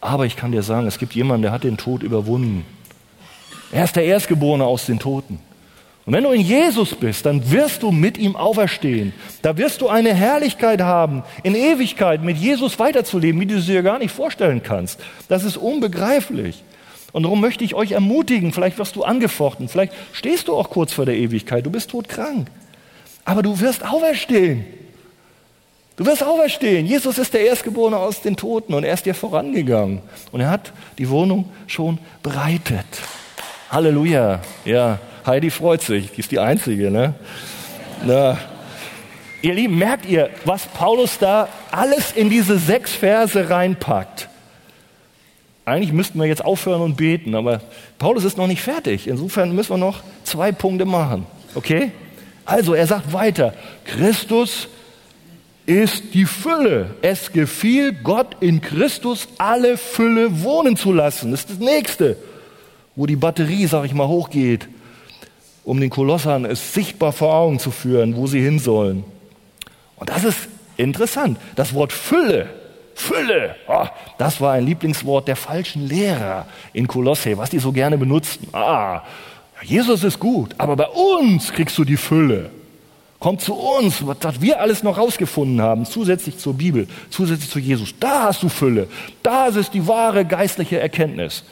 [0.00, 2.64] Aber ich kann dir sagen, es gibt jemanden, der hat den Tod überwunden.
[3.70, 5.40] Er ist der Erstgeborene aus den Toten.
[6.08, 9.12] Und wenn du in Jesus bist, dann wirst du mit ihm auferstehen.
[9.42, 13.82] Da wirst du eine Herrlichkeit haben, in Ewigkeit mit Jesus weiterzuleben, wie du es dir
[13.82, 14.98] gar nicht vorstellen kannst.
[15.28, 16.64] Das ist unbegreiflich.
[17.12, 20.94] Und darum möchte ich euch ermutigen, vielleicht wirst du angefochten, vielleicht stehst du auch kurz
[20.94, 22.48] vor der Ewigkeit, du bist todkrank.
[23.26, 24.64] Aber du wirst auferstehen.
[25.96, 26.86] Du wirst auferstehen.
[26.86, 30.00] Jesus ist der Erstgeborene aus den Toten und er ist dir vorangegangen.
[30.32, 32.86] Und er hat die Wohnung schon bereitet.
[33.70, 34.40] Halleluja.
[34.64, 36.10] Ja, Heidi freut sich.
[36.12, 37.14] Die ist die Einzige, ne?
[38.02, 38.38] Na.
[39.42, 44.26] Ihr Lieben, merkt ihr, was Paulus da alles in diese sechs Verse reinpackt?
[45.66, 47.60] Eigentlich müssten wir jetzt aufhören und beten, aber
[47.98, 49.06] Paulus ist noch nicht fertig.
[49.06, 51.26] Insofern müssen wir noch zwei Punkte machen.
[51.54, 51.92] Okay?
[52.46, 53.52] Also, er sagt weiter,
[53.84, 54.68] Christus
[55.66, 56.94] ist die Fülle.
[57.02, 61.32] Es gefiel Gott in Christus alle Fülle wohnen zu lassen.
[61.32, 62.16] Das ist das nächste,
[62.96, 64.66] wo die Batterie, sag ich mal, hochgeht,
[65.68, 69.04] um den Kolossern es sichtbar vor Augen zu führen, wo sie hin sollen.
[69.96, 71.38] Und das ist interessant.
[71.56, 72.48] Das Wort Fülle,
[72.94, 73.84] Fülle, oh,
[74.16, 78.48] das war ein Lieblingswort der falschen Lehrer in Kolosse, was die so gerne benutzten.
[78.54, 79.02] Ah,
[79.62, 82.48] Jesus ist gut, aber bei uns kriegst du die Fülle.
[83.18, 87.92] Komm zu uns, was wir alles noch rausgefunden haben, zusätzlich zur Bibel, zusätzlich zu Jesus.
[88.00, 88.88] Da hast du Fülle.
[89.22, 91.44] Da ist die wahre geistliche Erkenntnis.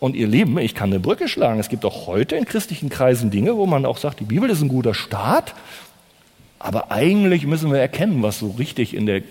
[0.00, 1.58] Und ihr Lieben, ich kann eine Brücke schlagen.
[1.58, 4.62] Es gibt auch heute in christlichen Kreisen Dinge, wo man auch sagt, die Bibel ist
[4.62, 5.54] ein guter Start.
[6.60, 9.22] Aber eigentlich müssen wir erkennen, was so richtig in der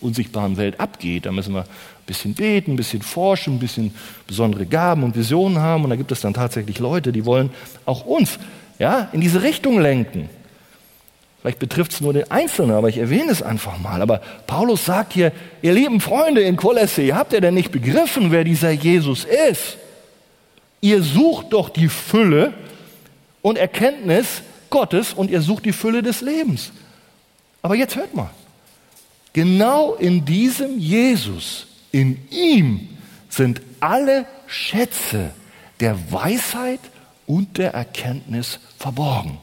[0.00, 1.26] unsichtbaren Welt abgeht.
[1.26, 3.94] Da müssen wir ein bisschen beten, ein bisschen forschen, ein bisschen
[4.26, 5.84] besondere Gaben und Visionen haben.
[5.84, 7.50] Und da gibt es dann tatsächlich Leute, die wollen
[7.84, 8.38] auch uns
[8.78, 10.28] ja, in diese Richtung lenken.
[11.40, 14.02] Vielleicht betrifft es nur den Einzelnen, aber ich erwähne es einfach mal.
[14.02, 15.30] Aber Paulus sagt hier,
[15.62, 19.78] ihr lieben Freunde in Kolosse, habt ihr denn nicht begriffen, wer dieser Jesus ist?
[20.80, 22.54] Ihr sucht doch die Fülle
[23.42, 26.72] und Erkenntnis Gottes und ihr sucht die Fülle des Lebens.
[27.62, 28.30] Aber jetzt hört mal,
[29.32, 32.88] genau in diesem Jesus, in ihm
[33.28, 35.30] sind alle Schätze
[35.80, 36.80] der Weisheit
[37.26, 39.38] und der Erkenntnis verborgen.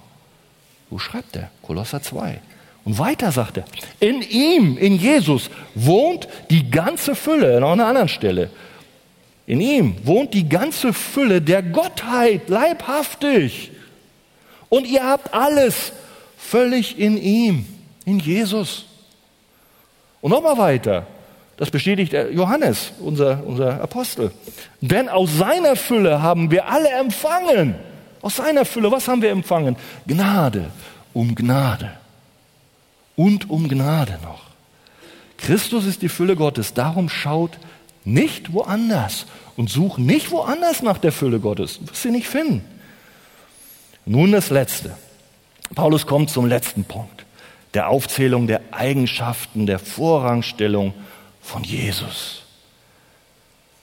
[0.89, 1.51] Wo schreibt er?
[1.61, 2.39] Kolosser 2.
[2.83, 3.65] Und weiter sagt er,
[3.99, 8.51] in ihm, in Jesus, wohnt die ganze Fülle, an einer anderen Stelle.
[9.47, 13.71] In ihm wohnt die ganze Fülle der Gottheit, leibhaftig.
[14.69, 15.93] Und ihr habt alles
[16.37, 17.65] völlig in ihm,
[18.05, 18.85] in Jesus.
[20.21, 21.05] Und nochmal weiter,
[21.57, 24.31] das bestätigt Johannes, unser, unser Apostel.
[24.81, 27.75] Denn aus seiner Fülle haben wir alle empfangen.
[28.21, 29.75] Aus seiner Fülle, was haben wir empfangen?
[30.07, 30.71] Gnade
[31.15, 31.97] um Gnade.
[33.15, 34.41] Und um Gnade noch.
[35.37, 37.57] Christus ist die Fülle Gottes, darum schaut
[38.05, 39.25] nicht woanders
[39.57, 41.79] und such nicht woanders nach der Fülle Gottes.
[41.79, 42.63] Du wirst sie nicht finden.
[44.05, 44.95] Nun das Letzte.
[45.73, 47.25] Paulus kommt zum letzten Punkt,
[47.73, 50.93] der Aufzählung der Eigenschaften, der Vorrangstellung
[51.41, 52.43] von Jesus.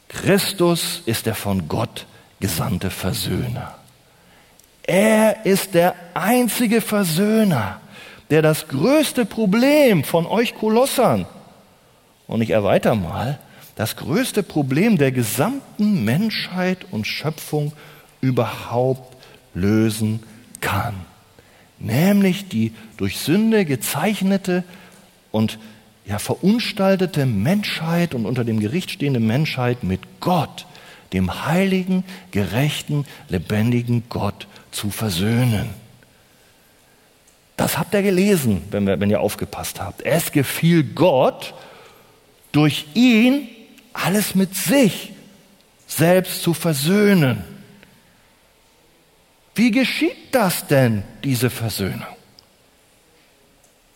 [0.09, 2.07] Christus ist der von Gott
[2.39, 3.77] gesandte Versöhner.
[4.85, 7.81] Er ist der einzige Versöhner,
[8.31, 11.27] der das größte Problem von euch Kolossern,
[12.27, 13.39] und ich erweitere mal,
[13.77, 17.73] das größte Problem der gesamten Menschheit und Schöpfung
[18.21, 19.17] überhaupt
[19.55, 20.21] lösen
[20.61, 20.95] kann.
[21.79, 24.65] Nämlich die durch Sünde gezeichnete
[25.31, 25.59] und
[26.05, 30.67] ja, verunstaltete Menschheit und unter dem Gericht stehende Menschheit mit Gott,
[31.13, 35.71] dem heiligen, gerechten, lebendigen Gott zu versöhnen.
[37.57, 40.03] Das habt ihr gelesen, wenn, wir, wenn ihr aufgepasst habt.
[40.03, 41.55] Es gefiel Gott,
[42.51, 43.49] durch ihn
[43.93, 45.13] alles mit sich
[45.87, 47.45] selbst zu versöhnen.
[49.55, 52.07] Wie geschieht das denn, diese Versöhnung?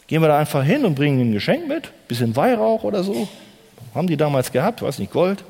[0.06, 1.90] Gehen wir da einfach hin und bringen ein Geschenk mit?
[2.08, 3.28] Bisschen Weihrauch oder so?
[3.94, 4.82] Haben die damals gehabt?
[4.82, 5.42] Weiß nicht, Gold?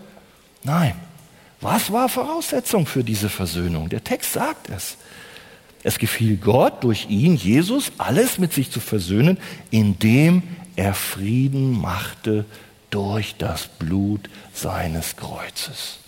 [0.62, 0.94] Nein.
[1.60, 3.88] Was war Voraussetzung für diese Versöhnung?
[3.88, 4.96] Der Text sagt es.
[5.82, 9.38] Es gefiel Gott, durch ihn, Jesus, alles mit sich zu versöhnen,
[9.70, 10.42] indem
[10.74, 12.44] er Frieden machte
[12.90, 15.98] durch das Blut seines Kreuzes.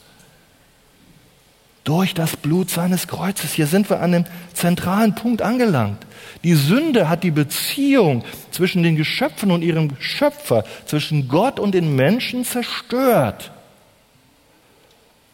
[1.85, 3.55] Durch das Blut seines Kreuzes.
[3.55, 6.07] Hier sind wir an dem zentralen Punkt angelangt.
[6.45, 11.97] Die Sünde hat die Beziehung zwischen den Geschöpfen und ihrem Schöpfer, zwischen Gott und den
[11.97, 13.51] Menschen zerstört.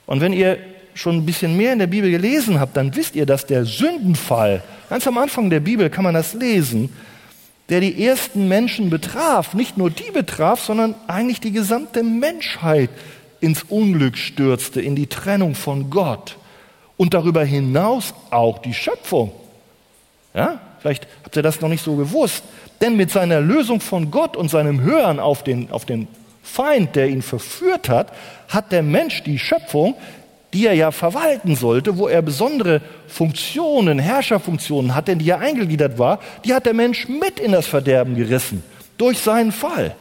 [0.07, 0.59] Und wenn ihr
[0.95, 4.63] schon ein bisschen mehr in der Bibel gelesen habt, dann wisst ihr, dass der Sündenfall,
[4.89, 6.91] ganz am Anfang der Bibel kann man das lesen,
[7.69, 12.91] der die ersten Menschen betraf, nicht nur die betraf, sondern eigentlich die gesamte Menschheit
[13.41, 16.37] ins Unglück stürzte, in die Trennung von Gott
[16.97, 19.33] und darüber hinaus auch die Schöpfung.
[20.35, 22.45] Ja, vielleicht habt ihr das noch nicht so gewusst,
[22.81, 26.09] denn mit seiner Lösung von Gott und seinem Hören auf den, auf den
[26.43, 28.13] Feind, der ihn verführt hat,
[28.49, 29.95] hat der Mensch die Schöpfung,
[30.55, 35.99] die er ja verwalten sollte, wo er besondere Funktionen, Herrscherfunktionen hatte, in die er eingegliedert
[35.99, 38.63] war, die hat der Mensch mit in das Verderben gerissen
[38.97, 39.97] durch seinen Fall.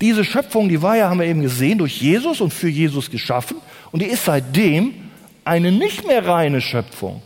[0.00, 3.58] Diese Schöpfung, die war ja, haben wir eben gesehen, durch Jesus und für Jesus geschaffen
[3.92, 4.92] und die ist seitdem
[5.44, 7.22] eine nicht mehr reine Schöpfung.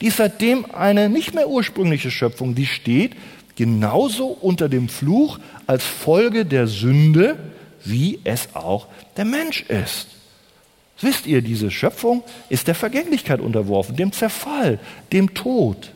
[0.00, 2.54] Die ist seitdem eine nicht mehr ursprüngliche Schöpfung.
[2.54, 3.12] Die steht
[3.54, 7.36] genauso unter dem Fluch als Folge der Sünde,
[7.84, 10.08] wie es auch der Mensch ist.
[11.00, 14.78] Wisst ihr, diese Schöpfung ist der Vergänglichkeit unterworfen, dem Zerfall,
[15.12, 15.92] dem Tod.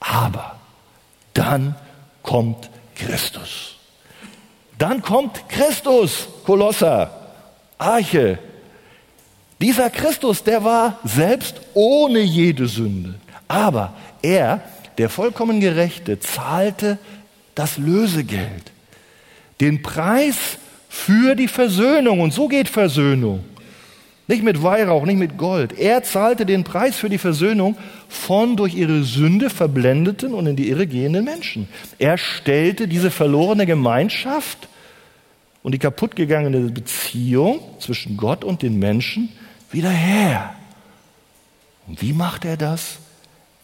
[0.00, 0.58] Aber
[1.34, 1.74] dann
[2.22, 3.76] kommt Christus.
[4.76, 7.10] Dann kommt Christus, Kolosser,
[7.78, 8.38] Arche.
[9.60, 13.14] Dieser Christus, der war selbst ohne jede Sünde.
[13.48, 14.62] Aber er,
[14.98, 16.98] der vollkommen Gerechte, zahlte
[17.54, 18.70] das Lösegeld,
[19.60, 20.58] den Preis
[20.88, 22.20] für die Versöhnung.
[22.20, 23.44] Und so geht Versöhnung.
[24.26, 25.78] Nicht mit Weihrauch, nicht mit Gold.
[25.78, 27.78] Er zahlte den Preis für die Versöhnung
[28.08, 31.66] von durch ihre Sünde verblendeten und in die Irre gehenden Menschen.
[31.98, 34.68] Er stellte diese verlorene Gemeinschaft
[35.62, 39.30] und die kaputtgegangene Beziehung zwischen Gott und den Menschen
[39.70, 40.54] wieder her.
[41.86, 42.98] Und wie macht er das?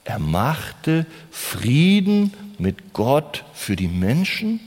[0.04, 4.60] Er machte Frieden mit Gott für die Menschen,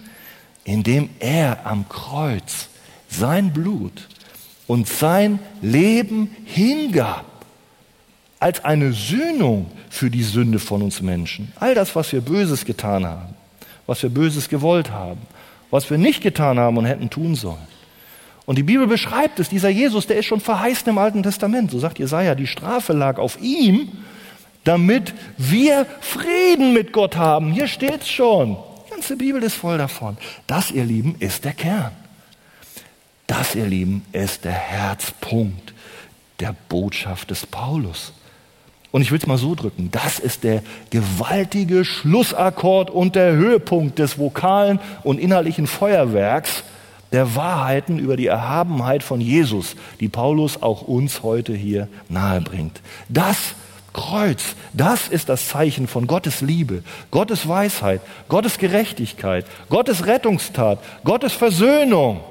[0.67, 2.67] indem er am Kreuz
[3.09, 4.09] sein Blut
[4.67, 7.25] und sein Leben hingab
[8.37, 11.53] als eine Sühnung für die Sünde von uns Menschen.
[11.55, 13.33] All das, was wir Böses getan haben,
[13.87, 15.21] was wir Böses gewollt haben,
[15.71, 17.67] was wir nicht getan haben und hätten tun sollen.
[18.45, 21.71] Und die Bibel beschreibt es, dieser Jesus, der ist schon verheißen im Alten Testament.
[21.71, 23.87] So sagt Jesaja, die Strafe lag auf ihm,
[24.65, 27.53] damit wir Frieden mit Gott haben.
[27.53, 28.57] Hier steht es schon.
[28.97, 30.17] Ganze Bibel ist voll davon.
[30.47, 31.91] Das, ihr Lieben, ist der Kern.
[33.27, 35.75] Das, ihr Lieben, ist der Herzpunkt
[36.39, 38.11] der Botschaft des Paulus.
[38.89, 43.99] Und ich will es mal so drücken, das ist der gewaltige Schlussakkord und der Höhepunkt
[43.99, 46.63] des vokalen und inhaltlichen Feuerwerks
[47.11, 52.81] der Wahrheiten über die Erhabenheit von Jesus, die Paulus auch uns heute hier nahebringt.
[53.09, 53.53] Das
[53.93, 61.33] Kreuz, das ist das Zeichen von Gottes Liebe, Gottes Weisheit, Gottes Gerechtigkeit, Gottes Rettungstat, Gottes
[61.33, 62.21] Versöhnung.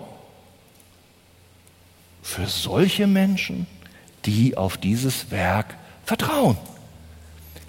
[2.23, 3.67] Für solche Menschen,
[4.25, 6.57] die auf dieses Werk vertrauen.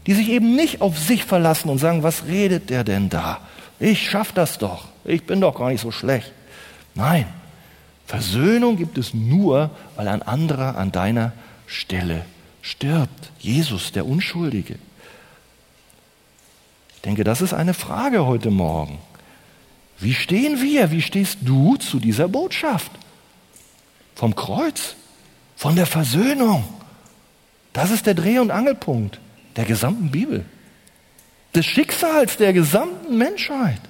[0.05, 3.39] Die sich eben nicht auf sich verlassen und sagen, was redet der denn da?
[3.79, 4.85] Ich schaff das doch.
[5.05, 6.31] Ich bin doch gar nicht so schlecht.
[6.95, 7.25] Nein,
[8.05, 11.33] Versöhnung gibt es nur, weil ein anderer an deiner
[11.67, 12.25] Stelle
[12.67, 13.31] stirbt.
[13.39, 14.75] Jesus, der Unschuldige.
[16.95, 18.99] Ich denke, das ist eine Frage heute Morgen.
[19.99, 22.91] Wie stehen wir, wie stehst du zu dieser Botschaft?
[24.15, 24.95] Vom Kreuz,
[25.55, 26.67] von der Versöhnung.
[27.71, 29.19] Das ist der Dreh- und Angelpunkt
[29.55, 30.45] der gesamten Bibel,
[31.55, 33.81] des Schicksals der gesamten Menschheit.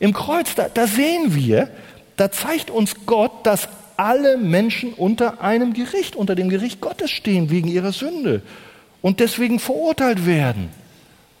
[0.00, 1.70] Im Kreuz, da, da sehen wir,
[2.16, 7.50] da zeigt uns Gott, dass alle Menschen unter einem Gericht, unter dem Gericht Gottes stehen
[7.50, 8.42] wegen ihrer Sünde
[9.00, 10.70] und deswegen verurteilt werden.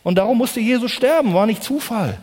[0.02, 2.18] Und darum musste Jesus sterben, war nicht Zufall.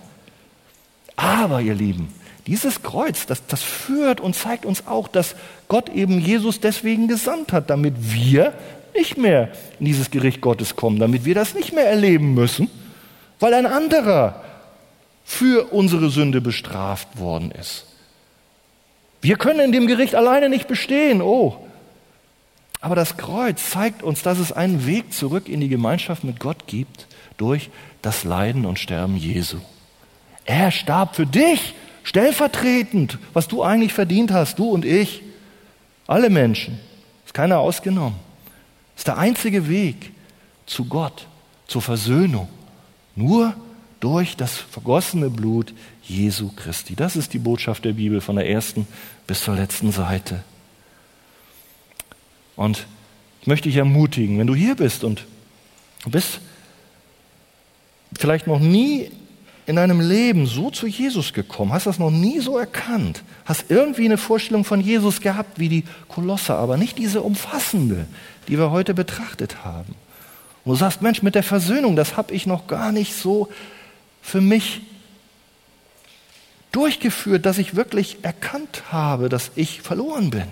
[1.15, 2.13] Aber, ihr Lieben,
[2.47, 5.35] dieses Kreuz, das, das führt und zeigt uns auch, dass
[5.67, 8.53] Gott eben Jesus deswegen gesandt hat, damit wir
[8.95, 9.49] nicht mehr
[9.79, 12.69] in dieses Gericht Gottes kommen, damit wir das nicht mehr erleben müssen,
[13.39, 14.43] weil ein anderer
[15.23, 17.85] für unsere Sünde bestraft worden ist.
[19.21, 21.21] Wir können in dem Gericht alleine nicht bestehen.
[21.21, 21.57] Oh.
[22.81, 26.67] Aber das Kreuz zeigt uns, dass es einen Weg zurück in die Gemeinschaft mit Gott
[26.67, 27.07] gibt
[27.37, 27.69] durch
[28.01, 29.57] das Leiden und Sterben Jesu.
[30.45, 35.21] Er starb für dich, stellvertretend, was du eigentlich verdient hast, du und ich.
[36.07, 36.79] Alle Menschen.
[37.25, 38.17] Ist keiner ausgenommen.
[38.95, 40.11] Ist der einzige Weg
[40.65, 41.27] zu Gott,
[41.67, 42.47] zur Versöhnung.
[43.15, 43.53] Nur
[43.99, 45.73] durch das vergossene Blut
[46.09, 46.95] Jesu Christi.
[46.95, 48.87] Das ist die Botschaft der Bibel von der ersten
[49.27, 50.43] bis zur letzten Seite.
[52.55, 52.87] Und
[53.41, 55.25] ich möchte dich ermutigen, wenn du hier bist und
[56.05, 56.41] bist
[58.17, 59.11] vielleicht noch nie
[59.65, 64.05] in deinem Leben so zu Jesus gekommen, hast das noch nie so erkannt, hast irgendwie
[64.05, 68.07] eine Vorstellung von Jesus gehabt wie die Kolosse, aber nicht diese umfassende,
[68.47, 69.93] die wir heute betrachtet haben.
[70.65, 73.47] Und du sagst, Mensch, mit der Versöhnung, das habe ich noch gar nicht so
[74.21, 74.81] für mich
[76.71, 80.45] durchgeführt, dass ich wirklich erkannt habe, dass ich verloren bin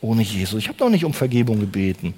[0.00, 0.58] ohne Jesus.
[0.58, 2.14] Ich habe noch nicht um Vergebung gebeten.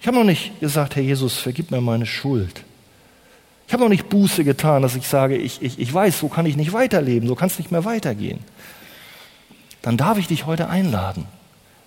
[0.00, 2.64] Ich habe noch nicht gesagt, Herr Jesus, vergib mir meine Schuld.
[3.66, 6.46] Ich habe noch nicht Buße getan, dass ich sage, ich, ich, ich weiß, so kann
[6.46, 8.40] ich nicht weiterleben, so kann es nicht mehr weitergehen.
[9.82, 11.26] Dann darf ich dich heute einladen,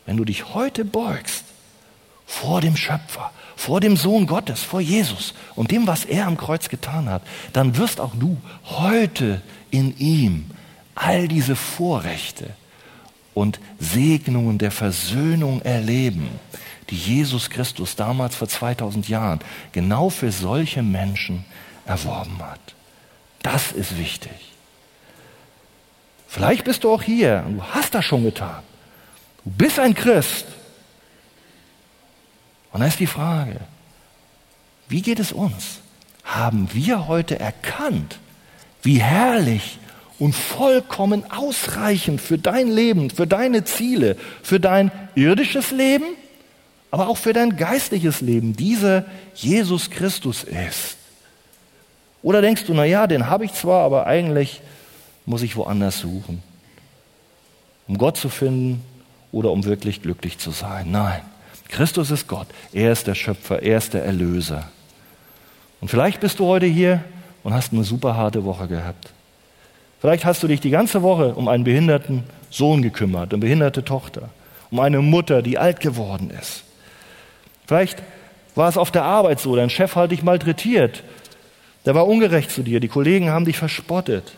[0.06, 1.46] wenn du dich heute beugst
[2.26, 6.70] vor dem Schöpfer, vor dem Sohn Gottes, vor Jesus und dem, was er am Kreuz
[6.70, 10.52] getan hat, dann wirst auch du heute in ihm
[10.96, 12.52] all diese Vorrechte
[13.34, 16.30] und Segnungen der Versöhnung erleben,
[16.90, 19.40] die Jesus Christus damals vor 2000 Jahren
[19.72, 21.46] genau für solche Menschen
[21.86, 22.76] erworben hat.
[23.42, 24.32] Das ist wichtig.
[26.28, 28.64] Vielleicht bist du auch hier und du hast das schon getan.
[29.44, 30.46] Du bist ein Christ.
[32.72, 33.60] Und da ist die Frage,
[34.88, 35.80] wie geht es uns?
[36.24, 38.20] Haben wir heute erkannt,
[38.82, 39.80] wie herrlich
[40.20, 46.06] und vollkommen ausreichend für dein Leben, für deine Ziele, für dein irdisches Leben,
[46.92, 50.98] aber auch für dein geistliches Leben dieser Jesus Christus ist?
[52.22, 54.62] Oder denkst du, na ja, den habe ich zwar, aber eigentlich
[55.26, 56.44] muss ich woanders suchen,
[57.88, 58.84] um Gott zu finden
[59.32, 60.92] oder um wirklich glücklich zu sein?
[60.92, 61.22] Nein,
[61.70, 62.48] Christus ist Gott.
[62.74, 64.70] Er ist der Schöpfer, er ist der Erlöser.
[65.80, 67.04] Und vielleicht bist du heute hier
[67.44, 69.12] und hast eine super harte Woche gehabt.
[70.00, 74.30] Vielleicht hast du dich die ganze Woche um einen behinderten Sohn gekümmert, eine behinderte Tochter,
[74.72, 76.64] um eine Mutter, die alt geworden ist.
[77.68, 78.02] Vielleicht
[78.56, 81.04] war es auf der Arbeit so, dein Chef hat dich malträtiert
[81.86, 84.34] der war ungerecht zu dir, die Kollegen haben dich verspottet.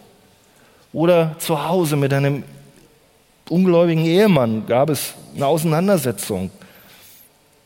[0.94, 2.44] Oder zu Hause mit deinem
[3.50, 6.52] ungläubigen Ehemann gab es eine Auseinandersetzung.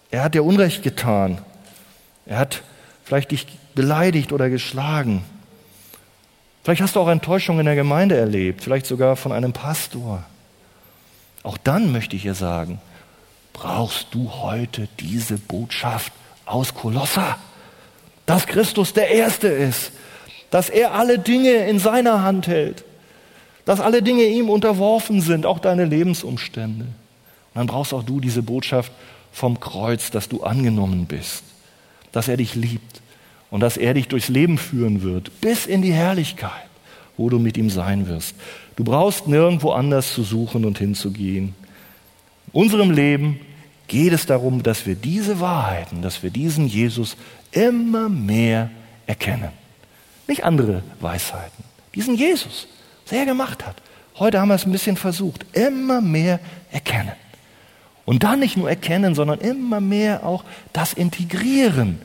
[0.10, 1.40] Er hat dir Unrecht getan.
[2.26, 2.64] Er hat
[3.04, 3.46] vielleicht dich
[3.78, 5.24] beleidigt oder geschlagen.
[6.64, 10.26] Vielleicht hast du auch Enttäuschung in der Gemeinde erlebt, vielleicht sogar von einem Pastor.
[11.44, 12.82] Auch dann möchte ich dir sagen,
[13.54, 16.12] brauchst du heute diese Botschaft
[16.46, 17.38] aus Kolossa
[18.28, 19.92] dass Christus der Erste ist,
[20.52, 22.84] dass er alle Dinge in seiner Hand hält,
[23.66, 26.84] dass alle Dinge ihm unterworfen sind, auch deine Lebensumstände.
[26.84, 28.92] Und dann brauchst auch du diese Botschaft
[29.32, 31.44] vom Kreuz, dass du angenommen bist,
[32.12, 33.02] dass er dich liebt
[33.50, 36.52] und dass er dich durchs Leben führen wird, bis in die Herrlichkeit,
[37.16, 38.36] wo du mit ihm sein wirst.
[38.76, 41.56] Du brauchst nirgendwo anders zu suchen und hinzugehen.
[42.48, 43.39] In unserem Leben
[43.88, 47.16] geht es darum, dass wir diese Wahrheiten, dass wir diesen Jesus
[47.52, 48.70] immer mehr
[49.06, 49.50] erkennen.
[50.28, 51.64] Nicht andere Weisheiten.
[51.95, 52.68] Diesen Jesus,
[53.06, 53.78] was er gemacht hat.
[54.20, 55.45] Heute haben wir es ein bisschen versucht.
[55.54, 56.39] Immer mehr
[56.72, 57.14] erkennen.
[58.06, 60.43] Und dann nicht nur erkennen, sondern immer mehr auch
[60.74, 62.00] das integrieren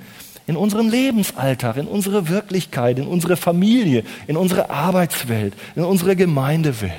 [0.47, 6.93] in unseren Lebensalltag, in unsere Wirklichkeit, in unsere Familie, in unsere Arbeitswelt, in unsere Gemeindewelt.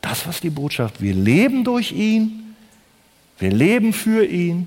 [0.00, 2.54] Das, was die Botschaft, wir leben durch ihn,
[3.38, 4.66] wir leben für ihn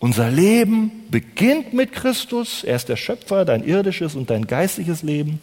[0.00, 2.64] unser Leben beginnt mit Christus.
[2.64, 5.40] Er ist der Schöpfer, dein irdisches und dein geistliches Leben.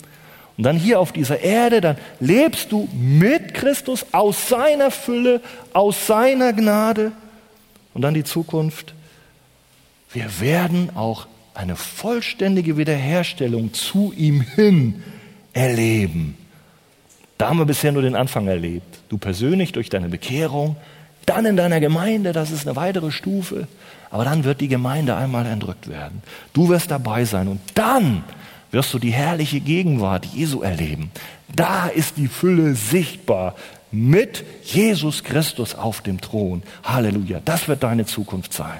[0.58, 5.42] Und dann hier auf dieser Erde, dann lebst du mit Christus aus seiner Fülle,
[5.74, 7.12] aus seiner Gnade.
[7.94, 8.96] Und dann die Zukunft.
[10.12, 15.04] Wir werden auch eine vollständige Wiederherstellung zu ihm hin
[15.54, 16.38] erleben.
[17.38, 19.00] Da haben wir bisher nur den Anfang erlebt.
[19.10, 20.76] Du persönlich durch deine Bekehrung,
[21.26, 23.68] dann in deiner Gemeinde, das ist eine weitere Stufe.
[24.10, 26.22] Aber dann wird die Gemeinde einmal entrückt werden.
[26.54, 28.24] Du wirst dabei sein und dann
[28.72, 31.12] wirst du die herrliche Gegenwart Jesu erleben.
[31.54, 33.56] Da ist die Fülle sichtbar
[33.92, 36.64] mit Jesus Christus auf dem Thron.
[36.84, 37.42] Halleluja.
[37.44, 38.80] Das wird deine Zukunft sein.